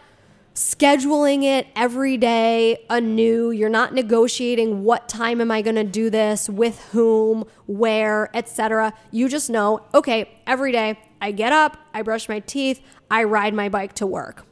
scheduling 0.58 1.44
it 1.44 1.68
every 1.76 2.18
day 2.18 2.84
anew. 2.90 3.52
You're 3.52 3.70
not 3.70 3.94
negotiating 3.94 4.84
what 4.84 5.08
time 5.08 5.40
am 5.40 5.52
I 5.52 5.62
going 5.62 5.76
to 5.76 5.84
do 5.84 6.10
this, 6.10 6.50
with 6.50 6.84
whom, 6.86 7.46
where, 7.68 8.36
etc. 8.36 8.94
You 9.12 9.30
just 9.30 9.52
know, 9.52 9.86
okay, 9.94 10.42
every 10.48 10.72
day 10.72 11.00
I 11.22 11.32
get 11.32 11.54
up, 11.54 11.78
I 11.94 12.02
brush 12.02 12.28
my 12.28 12.40
teeth, 12.40 12.82
I 13.12 13.24
ride 13.24 13.54
my 13.54 13.70
bike 13.70 13.94
to 13.94 14.08
work. 14.08 14.48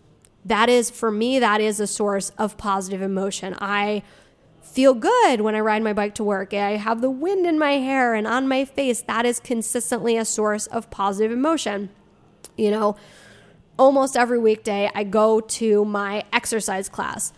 That 0.46 0.70
is 0.70 0.92
for 0.92 1.10
me 1.10 1.40
that 1.40 1.60
is 1.60 1.80
a 1.80 1.88
source 1.88 2.30
of 2.38 2.56
positive 2.56 3.02
emotion. 3.02 3.56
I 3.60 4.04
feel 4.76 4.94
good 4.94 5.40
when 5.40 5.56
I 5.56 5.62
ride 5.62 5.82
my 5.84 5.94
bike 5.94 6.16
to 6.16 6.24
work. 6.24 6.54
I 6.54 6.72
have 6.72 7.00
the 7.00 7.10
wind 7.10 7.46
in 7.46 7.58
my 7.58 7.74
hair 7.74 8.14
and 8.14 8.28
on 8.28 8.46
my 8.46 8.66
face. 8.66 9.02
That 9.02 9.26
is 9.26 9.40
consistently 9.40 10.18
a 10.18 10.26
source 10.26 10.68
of 10.68 10.92
positive 10.92 11.32
emotion. 11.32 11.90
You 12.58 12.72
know, 12.72 12.98
almost 13.80 14.18
every 14.18 14.38
weekday 14.38 14.92
I 14.94 15.06
go 15.06 15.40
to 15.40 15.86
my 15.86 16.26
exercise 16.34 16.90
class. 16.90 17.32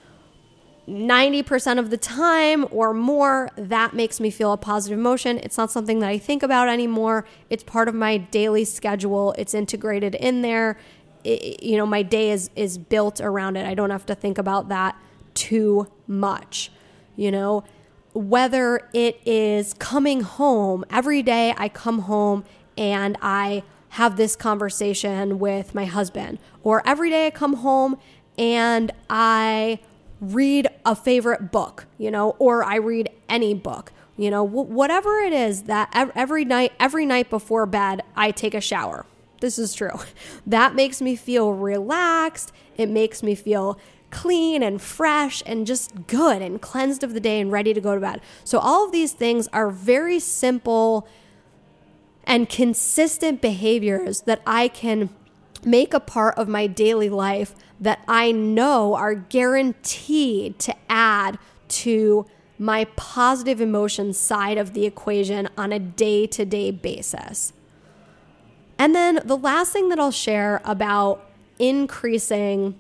90% 0.87 1.77
of 1.77 1.91
the 1.91 1.97
time 1.97 2.65
or 2.71 2.91
more, 2.91 3.51
that 3.55 3.93
makes 3.93 4.19
me 4.19 4.31
feel 4.31 4.51
a 4.51 4.57
positive 4.57 4.97
emotion. 4.97 5.37
It's 5.43 5.59
not 5.59 5.69
something 5.69 5.99
that 5.99 6.09
I 6.09 6.17
think 6.17 6.41
about 6.41 6.69
anymore. 6.69 7.25
It's 7.51 7.63
part 7.63 7.87
of 7.87 7.93
my 7.93 8.17
daily 8.17 8.65
schedule. 8.65 9.35
It's 9.37 9.53
integrated 9.53 10.15
in 10.15 10.41
there. 10.41 10.79
It, 11.23 11.61
you 11.61 11.77
know, 11.77 11.85
my 11.85 12.01
day 12.01 12.31
is 12.31 12.49
is 12.55 12.79
built 12.79 13.21
around 13.21 13.57
it. 13.57 13.65
I 13.67 13.75
don't 13.75 13.89
have 13.91 14.05
to 14.07 14.15
think 14.15 14.39
about 14.39 14.69
that 14.69 14.97
too 15.35 15.91
much 16.07 16.71
you 17.17 17.31
know, 17.31 17.65
whether 18.13 18.87
it 18.93 19.19
is 19.25 19.73
coming 19.73 20.21
home 20.21 20.85
every 20.89 21.21
day, 21.21 21.53
I 21.57 21.67
come 21.67 21.99
home 21.99 22.45
and 22.77 23.17
I 23.21 23.63
have 23.89 24.15
this 24.15 24.35
conversation 24.35 25.39
with 25.39 25.75
my 25.75 25.85
husband, 25.85 26.39
or 26.63 26.81
every 26.87 27.09
day 27.09 27.27
I 27.27 27.31
come 27.31 27.55
home 27.55 27.97
and 28.37 28.91
I 29.09 29.79
read 30.21 30.67
a 30.85 30.95
favorite 30.95 31.51
book, 31.51 31.85
you 31.97 32.11
know, 32.11 32.35
or 32.39 32.63
I 32.63 32.75
read 32.75 33.09
any 33.29 33.53
book, 33.53 33.91
you 34.15 34.29
know, 34.29 34.43
whatever 34.43 35.17
it 35.19 35.33
is 35.33 35.63
that 35.63 35.89
every 36.15 36.45
night, 36.45 36.73
every 36.79 37.05
night 37.05 37.29
before 37.29 37.65
bed, 37.65 38.01
I 38.15 38.31
take 38.31 38.53
a 38.53 38.61
shower. 38.61 39.05
This 39.41 39.59
is 39.59 39.73
true. 39.73 39.91
That 40.47 40.75
makes 40.75 41.01
me 41.01 41.17
feel 41.17 41.51
relaxed. 41.51 42.53
It 42.77 42.89
makes 42.89 43.21
me 43.21 43.35
feel 43.35 43.77
clean 44.17 44.63
and 44.63 44.81
fresh 44.81 45.43
and 45.45 45.67
just 45.67 46.07
good 46.07 46.41
and 46.41 46.59
cleansed 46.59 47.03
of 47.03 47.13
the 47.13 47.19
day 47.19 47.39
and 47.39 47.51
ready 47.51 47.71
to 47.71 47.79
go 47.79 47.93
to 47.93 48.01
bed. 48.01 48.19
So, 48.43 48.57
all 48.57 48.83
of 48.83 48.91
these 48.91 49.11
things 49.13 49.47
are 49.53 49.69
very 49.69 50.19
simple 50.19 51.07
and 52.23 52.49
consistent 52.49 53.41
behaviors 53.41 54.21
that 54.21 54.41
I 54.47 54.69
can 54.69 55.09
make 55.63 55.93
a 55.93 55.99
part 55.99 56.35
of 56.35 56.47
my 56.47 56.65
daily 56.65 57.09
life 57.09 57.53
that 57.79 57.99
I 58.07 58.31
know 58.31 58.95
are 58.95 59.13
guaranteed 59.13 60.57
to 60.59 60.75
add 60.89 61.37
to 61.83 62.25
my 62.57 62.85
positive 62.95 63.61
emotion 63.61 64.13
side 64.13 64.57
of 64.57 64.73
the 64.73 64.87
equation 64.87 65.47
on 65.55 65.71
a 65.71 65.77
day 65.77 66.25
to 66.25 66.43
day 66.43 66.71
basis. 66.71 67.53
And 68.79 68.95
then 68.95 69.21
the 69.23 69.37
last 69.37 69.73
thing 69.73 69.89
that 69.89 69.99
I'll 69.99 70.09
share 70.09 70.59
about 70.65 71.23
increasing 71.59 72.75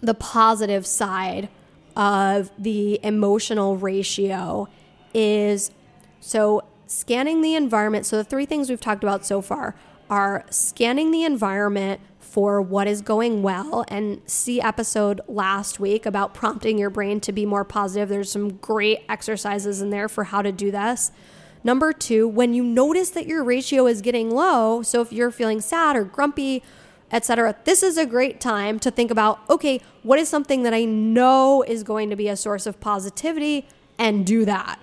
the 0.00 0.14
positive 0.14 0.86
side 0.86 1.48
of 1.96 2.50
the 2.58 3.00
emotional 3.02 3.76
ratio 3.76 4.68
is 5.12 5.70
so 6.20 6.62
scanning 6.86 7.40
the 7.40 7.54
environment. 7.54 8.06
So, 8.06 8.16
the 8.16 8.24
three 8.24 8.46
things 8.46 8.70
we've 8.70 8.80
talked 8.80 9.02
about 9.02 9.24
so 9.24 9.40
far 9.40 9.74
are 10.08 10.44
scanning 10.50 11.10
the 11.10 11.24
environment 11.24 12.00
for 12.18 12.60
what 12.60 12.86
is 12.86 13.02
going 13.02 13.42
well 13.42 13.84
and 13.88 14.20
see 14.26 14.60
episode 14.60 15.20
last 15.26 15.80
week 15.80 16.06
about 16.06 16.32
prompting 16.32 16.78
your 16.78 16.90
brain 16.90 17.20
to 17.20 17.32
be 17.32 17.44
more 17.44 17.64
positive. 17.64 18.08
There's 18.08 18.30
some 18.30 18.56
great 18.56 19.00
exercises 19.08 19.82
in 19.82 19.90
there 19.90 20.08
for 20.08 20.24
how 20.24 20.42
to 20.42 20.52
do 20.52 20.70
this. 20.70 21.10
Number 21.62 21.92
two, 21.92 22.26
when 22.26 22.54
you 22.54 22.62
notice 22.62 23.10
that 23.10 23.26
your 23.26 23.44
ratio 23.44 23.86
is 23.86 24.00
getting 24.00 24.30
low, 24.30 24.82
so 24.82 25.00
if 25.00 25.12
you're 25.12 25.30
feeling 25.30 25.60
sad 25.60 25.96
or 25.96 26.04
grumpy, 26.04 26.62
etc., 27.12 27.56
this 27.64 27.82
is 27.82 27.96
a 27.96 28.06
great 28.06 28.40
time 28.40 28.78
to 28.80 28.90
think 28.90 29.10
about 29.10 29.40
okay, 29.48 29.80
what 30.02 30.18
is 30.18 30.28
something 30.28 30.62
that 30.62 30.74
I 30.74 30.84
know 30.84 31.62
is 31.62 31.82
going 31.82 32.10
to 32.10 32.16
be 32.16 32.28
a 32.28 32.36
source 32.36 32.66
of 32.66 32.80
positivity 32.80 33.66
and 33.98 34.26
do 34.26 34.44
that. 34.44 34.78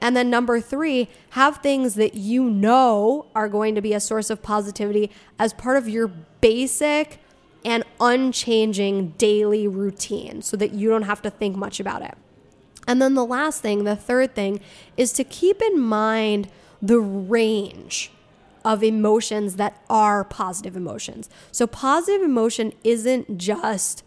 And 0.00 0.16
then 0.16 0.30
number 0.30 0.60
three, 0.60 1.08
have 1.30 1.58
things 1.58 1.94
that 1.94 2.14
you 2.14 2.44
know 2.44 3.26
are 3.34 3.48
going 3.48 3.74
to 3.74 3.80
be 3.80 3.92
a 3.94 4.00
source 4.00 4.30
of 4.30 4.42
positivity 4.42 5.10
as 5.38 5.52
part 5.52 5.76
of 5.76 5.88
your 5.88 6.08
basic 6.40 7.20
and 7.64 7.84
unchanging 8.00 9.10
daily 9.18 9.66
routine 9.66 10.42
so 10.42 10.56
that 10.56 10.72
you 10.72 10.88
don't 10.88 11.02
have 11.02 11.20
to 11.22 11.30
think 11.30 11.56
much 11.56 11.80
about 11.80 12.02
it. 12.02 12.16
And 12.86 13.02
then 13.02 13.14
the 13.14 13.24
last 13.24 13.60
thing, 13.60 13.84
the 13.84 13.96
third 13.96 14.34
thing, 14.34 14.60
is 14.96 15.12
to 15.14 15.24
keep 15.24 15.60
in 15.60 15.80
mind 15.80 16.48
the 16.80 17.00
range 17.00 18.12
of 18.64 18.82
emotions 18.82 19.56
that 19.56 19.82
are 19.88 20.24
positive 20.24 20.76
emotions. 20.76 21.28
So, 21.52 21.66
positive 21.66 22.22
emotion 22.22 22.72
isn't 22.84 23.38
just 23.38 24.02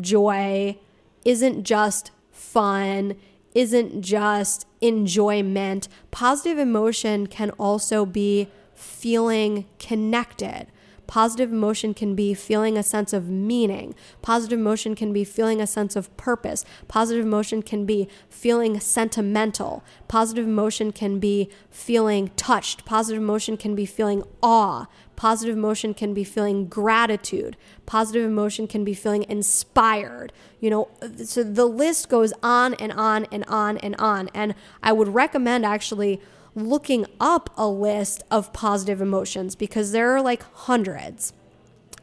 joy, 0.00 0.78
isn't 1.24 1.64
just 1.64 2.10
fun, 2.30 3.16
isn't 3.54 4.02
just 4.02 4.66
enjoyment. 4.80 5.88
Positive 6.10 6.58
emotion 6.58 7.26
can 7.26 7.50
also 7.50 8.04
be 8.04 8.48
feeling 8.74 9.66
connected, 9.78 10.66
Positive 11.06 11.52
emotion 11.52 11.94
can 11.94 12.14
be 12.14 12.34
feeling 12.34 12.76
a 12.76 12.82
sense 12.82 13.12
of 13.12 13.28
meaning. 13.28 13.94
Positive 14.22 14.58
emotion 14.58 14.94
can 14.94 15.12
be 15.12 15.24
feeling 15.24 15.60
a 15.60 15.66
sense 15.66 15.96
of 15.96 16.14
purpose. 16.16 16.64
Positive 16.88 17.24
emotion 17.24 17.62
can 17.62 17.84
be 17.84 18.08
feeling 18.28 18.80
sentimental. 18.80 19.84
Positive 20.08 20.46
emotion 20.46 20.92
can 20.92 21.18
be 21.18 21.50
feeling 21.70 22.30
touched. 22.36 22.84
Positive 22.84 23.22
emotion 23.22 23.56
can 23.56 23.74
be 23.74 23.86
feeling 23.86 24.22
awe. 24.42 24.86
Positive 25.16 25.56
emotion 25.56 25.94
can 25.94 26.12
be 26.12 26.24
feeling 26.24 26.66
gratitude. 26.66 27.56
Positive 27.86 28.24
emotion 28.24 28.66
can 28.66 28.84
be 28.84 28.94
feeling 28.94 29.24
inspired. 29.28 30.32
You 30.60 30.70
know, 30.70 30.88
so 31.24 31.44
the 31.44 31.66
list 31.66 32.08
goes 32.08 32.32
on 32.42 32.74
and 32.74 32.92
on 32.92 33.26
and 33.30 33.44
on 33.44 33.78
and 33.78 33.94
on. 33.96 34.28
And 34.34 34.54
I 34.82 34.92
would 34.92 35.08
recommend 35.08 35.64
actually 35.64 36.20
looking 36.54 37.06
up 37.20 37.50
a 37.56 37.68
list 37.68 38.22
of 38.30 38.52
positive 38.52 39.00
emotions 39.00 39.54
because 39.54 39.92
there 39.92 40.12
are 40.14 40.22
like 40.22 40.42
hundreds. 40.54 41.32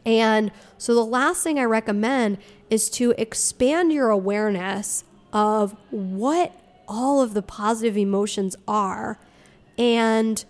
And 0.06 0.52
so 0.78 0.94
the 0.94 1.06
last 1.06 1.44
thing 1.44 1.60
I 1.60 1.64
recommend 1.64 2.38
is 2.70 2.90
to 2.92 3.14
expand 3.18 3.92
your 3.92 4.10
awareness 4.10 5.04
of 5.32 5.76
what 5.90 6.54
all 6.88 7.22
of 7.22 7.34
the 7.34 7.42
positive 7.42 7.98
emotions 7.98 8.56
are 8.68 9.20
and 9.78 10.44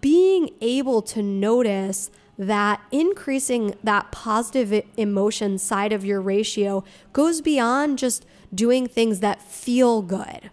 being 0.00 0.50
able 0.60 1.02
to 1.02 1.22
notice 1.22 2.10
that 2.38 2.80
increasing 2.92 3.74
that 3.82 4.10
positive 4.12 4.84
emotion 4.96 5.58
side 5.58 5.92
of 5.92 6.04
your 6.04 6.20
ratio 6.20 6.84
goes 7.12 7.40
beyond 7.40 7.98
just 7.98 8.24
doing 8.54 8.86
things 8.86 9.20
that 9.20 9.42
feel 9.42 10.02
good 10.02 10.50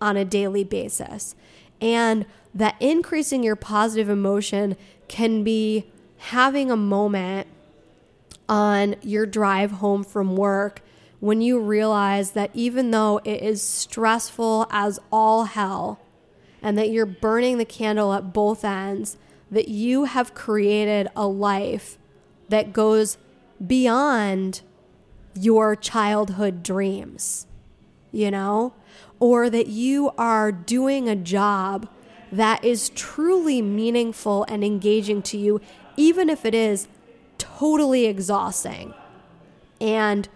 on 0.00 0.16
a 0.16 0.24
daily 0.24 0.64
basis. 0.64 1.34
And 1.80 2.26
that 2.54 2.76
increasing 2.80 3.42
your 3.42 3.56
positive 3.56 4.08
emotion 4.08 4.76
can 5.08 5.42
be 5.44 5.86
having 6.18 6.70
a 6.70 6.76
moment 6.76 7.46
on 8.48 8.96
your 9.02 9.26
drive 9.26 9.72
home 9.72 10.04
from 10.04 10.36
work 10.36 10.82
when 11.20 11.40
you 11.40 11.60
realize 11.60 12.32
that 12.32 12.50
even 12.54 12.90
though 12.90 13.20
it 13.24 13.42
is 13.42 13.62
stressful 13.62 14.66
as 14.70 14.98
all 15.12 15.44
hell 15.44 16.00
and 16.62 16.76
that 16.76 16.90
you're 16.90 17.06
burning 17.06 17.58
the 17.58 17.64
candle 17.64 18.12
at 18.12 18.32
both 18.32 18.64
ends, 18.64 19.16
that 19.50 19.68
you 19.68 20.04
have 20.04 20.34
created 20.34 21.08
a 21.14 21.26
life 21.26 21.98
that 22.48 22.72
goes 22.72 23.18
beyond 23.64 24.62
your 25.34 25.76
childhood 25.76 26.62
dreams, 26.62 27.46
you 28.10 28.30
know? 28.30 28.72
Or 29.20 29.48
that 29.50 29.68
you 29.68 30.10
are 30.18 30.50
doing 30.50 31.08
a 31.08 31.14
job 31.14 31.88
that 32.32 32.64
is 32.64 32.88
truly 32.90 33.60
meaningful 33.60 34.44
and 34.48 34.64
engaging 34.64 35.22
to 35.22 35.36
you, 35.36 35.60
even 35.96 36.28
if 36.28 36.44
it 36.44 36.54
is 36.54 36.88
totally 37.38 38.06
exhausting 38.06 38.94
and 39.80 40.28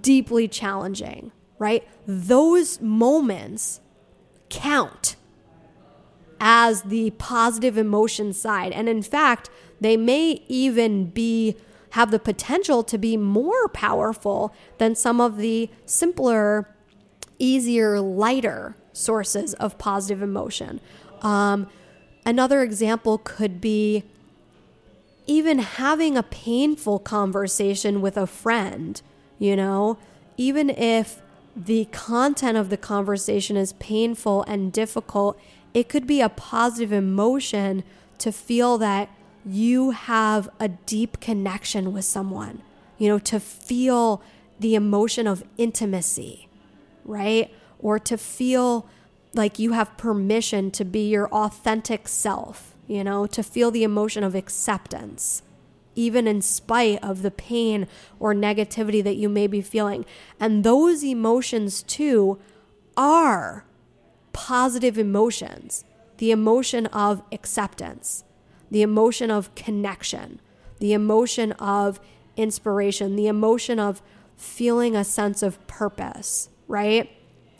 deeply 0.00 0.48
challenging, 0.48 1.32
right? 1.58 1.86
Those 2.06 2.80
moments 2.80 3.80
count 4.48 5.16
as 6.40 6.82
the 6.82 7.10
positive 7.12 7.76
emotion 7.76 8.32
side. 8.32 8.72
And 8.72 8.88
in 8.88 9.02
fact, 9.02 9.50
they 9.80 9.96
may 9.96 10.42
even 10.48 11.06
be 11.06 11.56
have 11.90 12.10
the 12.10 12.18
potential 12.18 12.82
to 12.84 12.96
be 12.96 13.16
more 13.16 13.68
powerful 13.68 14.54
than 14.78 14.94
some 14.94 15.20
of 15.20 15.36
the 15.36 15.68
simpler 15.84 16.68
easier, 17.40 18.00
lighter 18.00 18.76
sources 18.92 19.54
of 19.54 19.78
positive 19.78 20.22
emotion. 20.22 20.80
Um, 21.22 21.66
another 22.24 22.62
example 22.62 23.18
could 23.18 23.60
be 23.60 24.04
even 25.26 25.58
having 25.58 26.16
a 26.16 26.22
painful 26.22 26.98
conversation 26.98 28.00
with 28.00 28.16
a 28.16 28.26
friend, 28.26 29.00
you 29.38 29.56
know, 29.56 29.98
even 30.36 30.70
if 30.70 31.20
the 31.56 31.86
content 31.86 32.56
of 32.56 32.70
the 32.70 32.76
conversation 32.76 33.56
is 33.56 33.72
painful 33.74 34.42
and 34.44 34.72
difficult, 34.72 35.38
it 35.74 35.88
could 35.88 36.06
be 36.06 36.20
a 36.20 36.28
positive 36.28 36.92
emotion 36.92 37.82
to 38.18 38.32
feel 38.32 38.78
that 38.78 39.08
you 39.44 39.90
have 39.90 40.48
a 40.58 40.68
deep 40.68 41.20
connection 41.20 41.92
with 41.92 42.04
someone, 42.04 42.62
you 42.98 43.08
know, 43.08 43.18
to 43.18 43.40
feel 43.40 44.22
the 44.58 44.74
emotion 44.74 45.26
of 45.26 45.42
intimacy 45.56 46.49
right? 47.10 47.52
Or 47.78 47.98
to 47.98 48.16
feel 48.16 48.88
like 49.34 49.58
you 49.58 49.72
have 49.72 49.96
permission 49.96 50.70
to 50.72 50.84
be 50.84 51.08
your 51.08 51.28
authentic 51.28 52.08
self, 52.08 52.74
you 52.86 53.04
know, 53.04 53.26
to 53.26 53.42
feel 53.42 53.70
the 53.70 53.84
emotion 53.84 54.24
of 54.24 54.34
acceptance, 54.34 55.42
even 55.94 56.26
in 56.26 56.42
spite 56.42 57.02
of 57.02 57.22
the 57.22 57.30
pain 57.30 57.86
or 58.18 58.34
negativity 58.34 59.02
that 59.04 59.16
you 59.16 59.28
may 59.28 59.46
be 59.46 59.60
feeling. 59.60 60.04
And 60.38 60.64
those 60.64 61.04
emotions, 61.04 61.82
too, 61.82 62.38
are 62.96 63.64
positive 64.32 64.98
emotions 64.98 65.84
the 66.18 66.30
emotion 66.30 66.84
of 66.86 67.22
acceptance, 67.32 68.24
the 68.70 68.82
emotion 68.82 69.30
of 69.30 69.54
connection, 69.54 70.38
the 70.78 70.92
emotion 70.92 71.52
of 71.52 71.98
inspiration, 72.36 73.16
the 73.16 73.26
emotion 73.26 73.78
of 73.78 74.02
feeling 74.36 74.94
a 74.94 75.02
sense 75.02 75.42
of 75.42 75.66
purpose 75.66 76.50
right? 76.70 77.10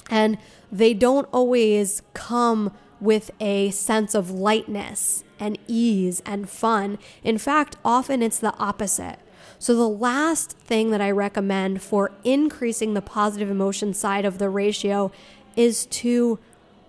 And 0.09 0.39
they 0.73 0.95
don't 0.95 1.29
always 1.33 2.03
come 2.15 2.73
with 3.01 3.31
a 3.41 3.71
sense 3.71 4.15
of 4.15 4.31
lightness 4.31 5.25
and 5.39 5.59
ease 5.67 6.23
and 6.25 6.49
fun. 6.49 6.99
In 7.23 7.39
fact, 7.39 7.77
often 7.85 8.23
it's 8.23 8.39
the 8.39 8.55
opposite. 8.57 9.19
So, 9.59 9.75
the 9.75 9.89
last 9.89 10.53
thing 10.53 10.91
that 10.91 11.01
I 11.01 11.11
recommend 11.11 11.83
for 11.83 12.13
increasing 12.25 12.95
the 12.95 13.03
positive 13.03 13.51
emotion 13.51 13.93
side 13.93 14.25
of 14.25 14.39
the 14.39 14.49
ratio 14.49 15.13
is 15.57 15.87
to 15.87 16.39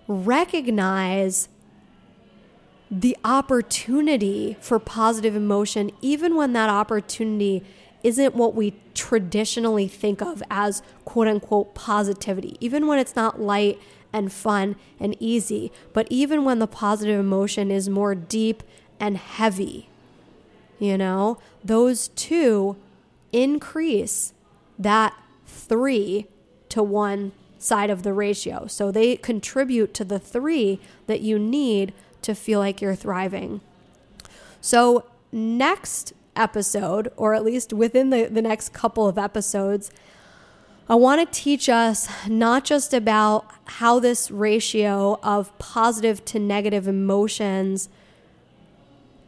recognize 0.08 1.50
the 2.90 3.18
opportunity 3.24 4.58
for 4.60 4.78
positive 4.80 5.36
emotion, 5.36 5.92
even 6.02 6.36
when 6.36 6.54
that 6.54 6.70
opportunity 6.70 7.64
isn't 8.04 8.36
what 8.36 8.56
we 8.56 8.74
traditionally 8.94 9.88
think 9.88 10.22
of 10.22 10.42
as 10.50 10.82
quote 11.06 11.28
unquote 11.28 11.74
positivity, 11.76 12.58
even 12.60 12.88
when 12.88 13.00
it's 13.00 13.16
not 13.16 13.42
light 13.42 13.80
and 14.14 14.32
fun 14.32 14.76
and 15.00 15.16
easy, 15.20 15.72
but 15.94 16.08
even 16.10 16.44
when 16.44 16.60
the 16.60 16.68
positive 16.68 17.20
emotion 17.20 17.72
is 17.72 17.90
more 17.90 18.16
deep 18.16 18.64
and 19.00 19.18
heavy. 19.18 19.90
You 20.80 20.98
know, 20.98 21.38
those 21.64 22.10
two 22.10 22.76
increase 23.32 24.34
that 24.78 25.14
three 25.46 26.28
to 26.70 26.82
one 26.82 27.32
side 27.60 27.90
of 27.90 28.04
the 28.04 28.14
ratio. 28.14 28.66
So 28.68 28.92
they 28.92 29.16
contribute 29.16 29.94
to 29.94 30.04
the 30.04 30.20
three 30.20 30.80
that 31.08 31.22
you 31.22 31.38
need 31.38 31.94
to 32.24 32.34
feel 32.34 32.60
like 32.60 32.82
you're 32.82 32.96
thriving. 32.96 33.62
So, 34.60 35.06
next 35.32 36.14
episode, 36.36 37.12
or 37.18 37.34
at 37.34 37.44
least 37.44 37.74
within 37.74 38.10
the, 38.10 38.26
the 38.26 38.42
next 38.42 38.74
couple 38.74 39.08
of 39.08 39.18
episodes, 39.18 39.92
I 40.90 40.96
want 40.96 41.22
to 41.22 41.42
teach 41.42 41.70
us 41.70 42.10
not 42.28 42.66
just 42.66 42.94
about 42.94 43.46
how 43.66 44.00
this 44.00 44.30
ratio 44.30 45.20
of 45.24 45.58
positive 45.58 46.26
to 46.26 46.40
negative 46.40 46.88
emotions 46.88 47.88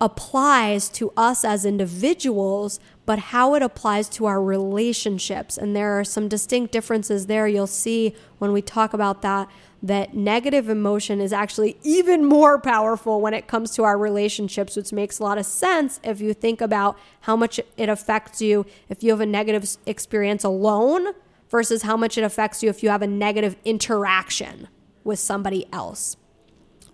applies 0.02 0.90
to 0.90 1.14
us 1.16 1.46
as 1.46 1.66
individuals, 1.66 2.80
but 3.06 3.20
how 3.20 3.56
it 3.56 3.62
applies 3.62 4.10
to 4.10 4.26
our 4.26 4.44
relationships. 4.44 5.58
And 5.58 5.74
there 5.74 5.98
are 5.98 6.04
some 6.04 6.28
distinct 6.28 6.74
differences 6.74 7.28
there. 7.28 7.48
You'll 7.48 7.68
see 7.68 8.14
when 8.40 8.52
we 8.52 8.62
talk 8.62 8.94
about 8.94 9.22
that, 9.22 9.50
that 9.84 10.14
negative 10.14 10.70
emotion 10.70 11.20
is 11.20 11.34
actually 11.34 11.78
even 11.84 12.24
more 12.24 12.58
powerful 12.58 13.20
when 13.20 13.34
it 13.34 13.48
comes 13.48 13.72
to 13.72 13.84
our 13.84 13.98
relationships, 13.98 14.78
which 14.78 14.94
makes 14.94 15.20
a 15.20 15.24
lot 15.24 15.38
of 15.38 15.46
sense 15.46 16.00
if 16.04 16.22
you 16.22 16.34
think 16.34 16.62
about 16.62 16.98
how 17.22 17.36
much 17.36 17.60
it 17.76 17.90
affects 17.90 18.42
you 18.42 18.66
if 18.88 19.04
you 19.04 19.12
have 19.12 19.20
a 19.20 19.26
negative 19.26 19.76
experience 19.86 20.46
alone 20.46 21.08
versus 21.50 21.84
how 21.84 21.98
much 21.98 22.18
it 22.18 22.24
affects 22.24 22.64
you 22.64 22.70
if 22.70 22.82
you 22.82 22.90
have 22.90 23.02
a 23.02 23.08
negative 23.08 23.58
interaction 23.66 24.70
with 25.04 25.20
somebody 25.20 25.68
else. 25.74 26.16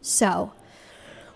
So, 0.02 0.54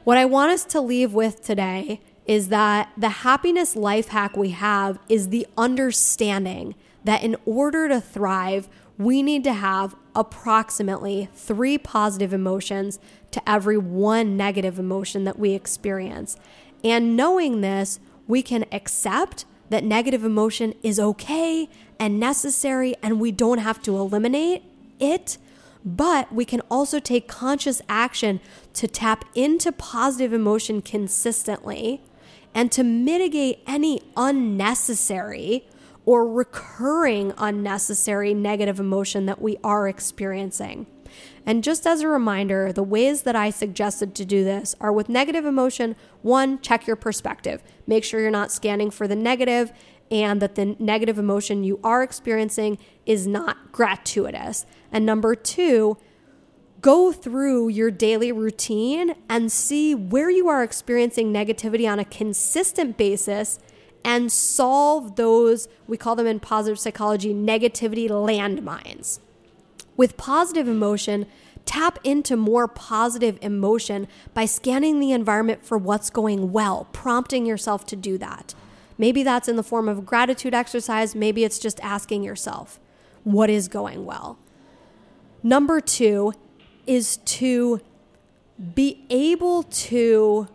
what 0.04 0.18
I 0.18 0.26
want 0.26 0.51
us 0.51 0.66
to 0.66 0.82
leave 0.82 1.14
with 1.14 1.43
today 1.43 2.01
is 2.26 2.49
that 2.49 2.91
the 2.97 3.10
happiness 3.10 3.76
life 3.76 4.08
hack 4.10 4.36
we 4.36 4.49
have 4.49 4.97
is 5.08 5.30
the 5.30 5.45
understanding 5.56 6.74
that 7.04 7.24
in 7.24 7.36
order 7.45 7.88
to 7.88 8.01
thrive, 8.01 8.68
we 8.98 9.24
need 9.24 9.44
to 9.44 9.54
have 9.54 9.96
approximately 10.16 11.30
three 11.34 11.78
positive 11.78 12.34
emotions 12.34 13.00
to 13.32 13.50
every 13.50 13.78
one 13.78 14.38
negative 14.38 14.78
emotion 14.78 15.24
that 15.24 15.39
we 15.39 15.54
experience. 15.54 16.38
And 16.84 17.16
knowing 17.16 17.62
this, 17.62 18.00
we 18.28 18.41
can 18.41 18.66
accept 18.72 19.46
that 19.70 19.84
negative 19.84 20.24
emotion 20.24 20.74
is 20.84 21.00
okay 21.00 21.68
and 22.00 22.20
necessary, 22.20 22.96
and 23.02 23.20
we 23.20 23.32
don't 23.32 23.60
have 23.60 23.82
to 23.84 23.98
eliminate 23.98 24.64
it 25.00 25.38
but 25.86 26.32
we 26.34 26.46
can 26.46 26.62
also 26.72 27.00
take 27.00 27.28
conscious 27.28 27.82
action 27.89 28.39
to 28.74 28.88
tap 28.88 29.26
into 29.36 29.72
positive 29.72 30.34
emotion 30.34 30.82
consistently 30.82 32.02
and 32.54 32.72
to 32.72 32.84
mitigate 32.84 33.60
any 33.68 34.02
unnecessary 34.16 35.68
or 36.06 36.28
recurring 36.28 37.34
unnecessary 37.38 38.34
negative 38.34 38.80
emotion 38.80 39.26
that 39.26 39.41
we 39.41 39.58
are 39.64 39.88
experiencing. 39.88 40.86
And 41.45 41.64
just 41.64 41.86
as 41.86 42.01
a 42.01 42.08
reminder, 42.08 42.72
the 42.72 42.84
ways 42.84 43.24
that 43.24 43.36
I 43.36 43.49
suggested 43.49 44.16
to 44.16 44.26
do 44.26 44.43
this 44.43 44.76
are 44.80 44.91
with 44.91 45.10
negative 45.10 45.45
emotion 45.45 45.95
one, 46.22 46.60
check 46.62 46.88
your 46.88 46.95
perspective. 46.95 47.62
Make 47.86 48.04
sure 48.04 48.20
you're 48.20 48.32
not 48.32 48.51
scanning 48.51 48.91
for 48.91 49.08
the 49.08 49.16
negative 49.16 49.72
and 50.10 50.41
that 50.41 50.56
the 50.56 50.76
negative 50.80 51.18
emotion 51.18 51.64
you 51.64 51.80
are 51.84 52.04
experiencing 52.04 52.78
is 53.06 53.28
not 53.28 53.72
gratuitous. 53.72 54.66
And 54.91 55.06
number 55.06 55.36
two, 55.36 55.97
go 56.82 57.12
through 57.12 57.70
your 57.70 57.89
daily 57.89 58.32
routine 58.32 59.16
and 59.30 59.51
see 59.51 59.95
where 59.95 60.30
you 60.30 60.47
are 60.47 60.64
experiencing 60.64 61.34
negativity 61.34 61.89
on 61.89 61.99
a 61.99 62.06
consistent 62.06 62.97
basis 62.97 63.60
and 64.04 64.32
solve 64.32 65.16
those, 65.16 65.68
we 65.88 65.97
call 65.97 66.16
them 66.16 66.28
in 66.28 66.39
positive 66.39 66.80
psychology, 66.80 67.34
negativity 67.34 68.10
landmines. 68.10 69.20
With 69.95 70.18
positive 70.18 70.68
emotion, 70.68 71.26
tap 71.66 71.99
into 72.04 72.36
more 72.36 72.68
positive 72.68 73.38
emotion 73.41 74.08
by 74.34 74.45
scanning 74.45 74.99
the 74.99 75.12
environment 75.12 75.66
for 75.66 75.78
what's 75.78 76.10
going 76.10 76.51
well, 76.51 76.88
prompting 76.91 77.45
yourself 77.45 77.86
to 77.86 77.95
do 77.95 78.18
that. 78.18 78.54
Maybe 78.97 79.24
that's 79.24 79.47
in 79.47 79.56
the 79.56 79.64
form 79.64 79.88
of 79.88 80.06
gratitude 80.06 80.54
exercise. 80.54 81.16
Maybe 81.16 81.43
it's 81.43 81.60
just 81.60 81.80
asking 81.82 82.24
yourself, 82.24 82.80
what 83.24 83.49
is 83.49 83.68
going 83.68 84.06
well? 84.06 84.38
Number 85.41 85.82
two 85.82 86.34
is 86.86 87.18
to 87.18 87.82
be 88.76 89.06
able 89.10 89.64
to 89.64 90.47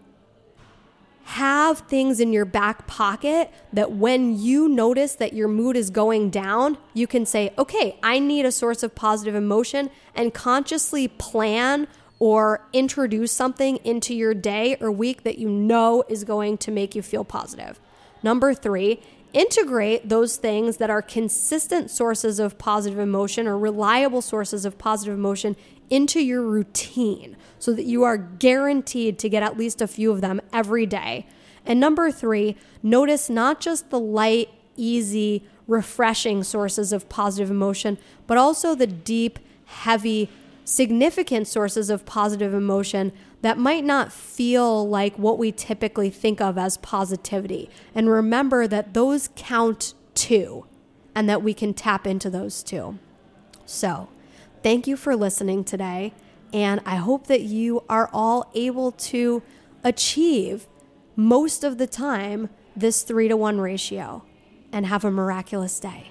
have 1.28 1.80
things 1.80 2.20
in 2.20 2.32
your 2.32 2.46
back 2.46 2.86
pocket 2.86 3.52
that 3.70 3.92
when 3.92 4.34
you 4.38 4.66
notice 4.66 5.14
that 5.16 5.34
your 5.34 5.46
mood 5.46 5.76
is 5.76 5.90
going 5.90 6.30
down, 6.30 6.78
you 6.94 7.06
can 7.06 7.26
say, 7.26 7.52
okay, 7.58 7.98
I 8.02 8.18
need 8.18 8.46
a 8.46 8.50
source 8.50 8.82
of 8.82 8.94
positive 8.94 9.34
emotion 9.34 9.90
and 10.14 10.32
consciously 10.32 11.06
plan 11.06 11.86
or 12.18 12.66
introduce 12.72 13.30
something 13.30 13.76
into 13.84 14.14
your 14.14 14.32
day 14.32 14.78
or 14.80 14.90
week 14.90 15.24
that 15.24 15.36
you 15.36 15.50
know 15.50 16.02
is 16.08 16.24
going 16.24 16.56
to 16.56 16.70
make 16.70 16.94
you 16.94 17.02
feel 17.02 17.24
positive. 17.24 17.78
Number 18.22 18.54
three, 18.54 19.02
integrate 19.34 20.08
those 20.08 20.38
things 20.38 20.78
that 20.78 20.88
are 20.88 21.02
consistent 21.02 21.90
sources 21.90 22.38
of 22.38 22.56
positive 22.56 22.98
emotion 22.98 23.46
or 23.46 23.58
reliable 23.58 24.22
sources 24.22 24.64
of 24.64 24.78
positive 24.78 25.12
emotion 25.12 25.56
into 25.90 26.20
your 26.20 26.42
routine 26.42 27.36
so 27.58 27.72
that 27.72 27.84
you 27.84 28.04
are 28.04 28.16
guaranteed 28.16 29.18
to 29.18 29.28
get 29.28 29.42
at 29.42 29.58
least 29.58 29.80
a 29.80 29.86
few 29.86 30.10
of 30.10 30.20
them 30.20 30.40
every 30.52 30.86
day. 30.86 31.26
And 31.64 31.80
number 31.80 32.10
three, 32.10 32.56
notice 32.82 33.28
not 33.28 33.60
just 33.60 33.90
the 33.90 34.00
light, 34.00 34.48
easy, 34.76 35.44
refreshing 35.66 36.42
sources 36.42 36.92
of 36.92 37.08
positive 37.08 37.50
emotion, 37.50 37.98
but 38.26 38.38
also 38.38 38.74
the 38.74 38.86
deep, 38.86 39.38
heavy, 39.66 40.30
significant 40.64 41.46
sources 41.46 41.90
of 41.90 42.06
positive 42.06 42.54
emotion 42.54 43.12
that 43.42 43.58
might 43.58 43.84
not 43.84 44.12
feel 44.12 44.88
like 44.88 45.16
what 45.16 45.38
we 45.38 45.52
typically 45.52 46.10
think 46.10 46.40
of 46.40 46.58
as 46.58 46.76
positivity. 46.78 47.70
And 47.94 48.10
remember 48.10 48.66
that 48.66 48.94
those 48.94 49.30
count 49.36 49.94
too, 50.14 50.66
and 51.14 51.28
that 51.28 51.42
we 51.42 51.54
can 51.54 51.74
tap 51.74 52.06
into 52.06 52.28
those 52.30 52.62
too. 52.62 52.98
So, 53.64 54.08
thank 54.62 54.86
you 54.86 54.96
for 54.96 55.16
listening 55.16 55.64
today. 55.64 56.12
And 56.52 56.80
I 56.86 56.96
hope 56.96 57.26
that 57.26 57.42
you 57.42 57.84
are 57.88 58.08
all 58.12 58.50
able 58.54 58.92
to 58.92 59.42
achieve 59.84 60.66
most 61.16 61.64
of 61.64 61.78
the 61.78 61.86
time 61.86 62.48
this 62.76 63.02
three 63.02 63.28
to 63.28 63.36
one 63.36 63.60
ratio 63.60 64.24
and 64.72 64.86
have 64.86 65.04
a 65.04 65.10
miraculous 65.10 65.78
day. 65.80 66.10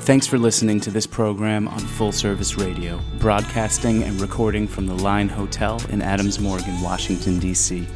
Thanks 0.00 0.26
for 0.26 0.36
listening 0.36 0.80
to 0.80 0.90
this 0.90 1.06
program 1.06 1.68
on 1.68 1.78
Full 1.78 2.10
Service 2.10 2.58
Radio, 2.58 3.00
broadcasting 3.20 4.02
and 4.02 4.20
recording 4.20 4.66
from 4.66 4.86
the 4.86 4.94
Line 4.94 5.28
Hotel 5.28 5.80
in 5.90 6.02
Adams 6.02 6.40
Morgan, 6.40 6.80
Washington, 6.80 7.38
D.C. 7.38 7.86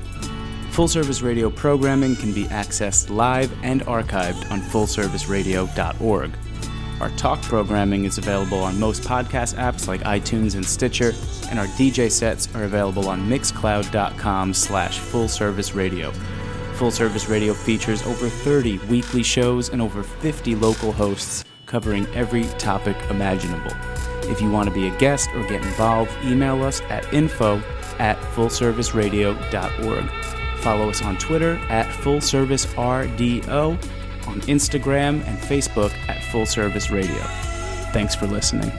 Full 0.77 0.89
Service 0.89 1.23
Radio 1.23 1.49
programming 1.49 2.17
can 2.17 2.35
be 2.35 2.45
accessed 2.45 3.09
live 3.09 3.51
and 3.65 3.81
archived 3.87 4.51
on 4.51 4.61
fullserviceradio.org. 4.61 6.33
Our 7.01 7.09
talk 7.17 7.41
programming 7.41 8.05
is 8.05 8.19
available 8.19 8.59
on 8.59 8.79
most 8.79 9.01
podcast 9.01 9.55
apps 9.55 9.89
like 9.89 10.03
iTunes 10.03 10.55
and 10.55 10.63
Stitcher, 10.63 11.15
and 11.49 11.59
our 11.59 11.65
DJ 11.79 12.11
sets 12.11 12.55
are 12.55 12.65
available 12.65 13.09
on 13.09 13.27
mixcloud.com 13.27 14.53
slash 14.53 15.01
fullserviceradio. 15.01 16.13
Full 16.75 16.91
Service 16.91 17.27
Radio 17.27 17.55
features 17.55 18.03
over 18.03 18.29
30 18.29 18.77
weekly 18.81 19.23
shows 19.23 19.71
and 19.71 19.81
over 19.81 20.03
50 20.03 20.57
local 20.57 20.93
hosts 20.93 21.43
covering 21.65 22.07
every 22.09 22.45
topic 22.59 22.99
imaginable. 23.09 23.73
If 24.31 24.43
you 24.43 24.51
want 24.51 24.69
to 24.69 24.75
be 24.75 24.89
a 24.89 24.99
guest 24.99 25.31
or 25.35 25.43
get 25.45 25.65
involved, 25.65 26.13
email 26.23 26.63
us 26.63 26.83
at 26.91 27.11
info 27.15 27.63
at 27.99 28.19
fullserviceradio.org. 28.35 30.26
Follow 30.61 30.89
us 30.89 31.03
on 31.03 31.17
Twitter 31.19 31.61
at 31.69 31.87
fullservicerdo, 31.87 33.73
on 34.27 34.41
Instagram 34.43 35.25
and 35.27 35.39
Facebook 35.39 35.93
at 36.09 36.23
Full 36.25 36.47
Service 36.47 36.91
Radio. 36.91 37.23
Thanks 37.93 38.15
for 38.15 38.27
listening. 38.27 38.73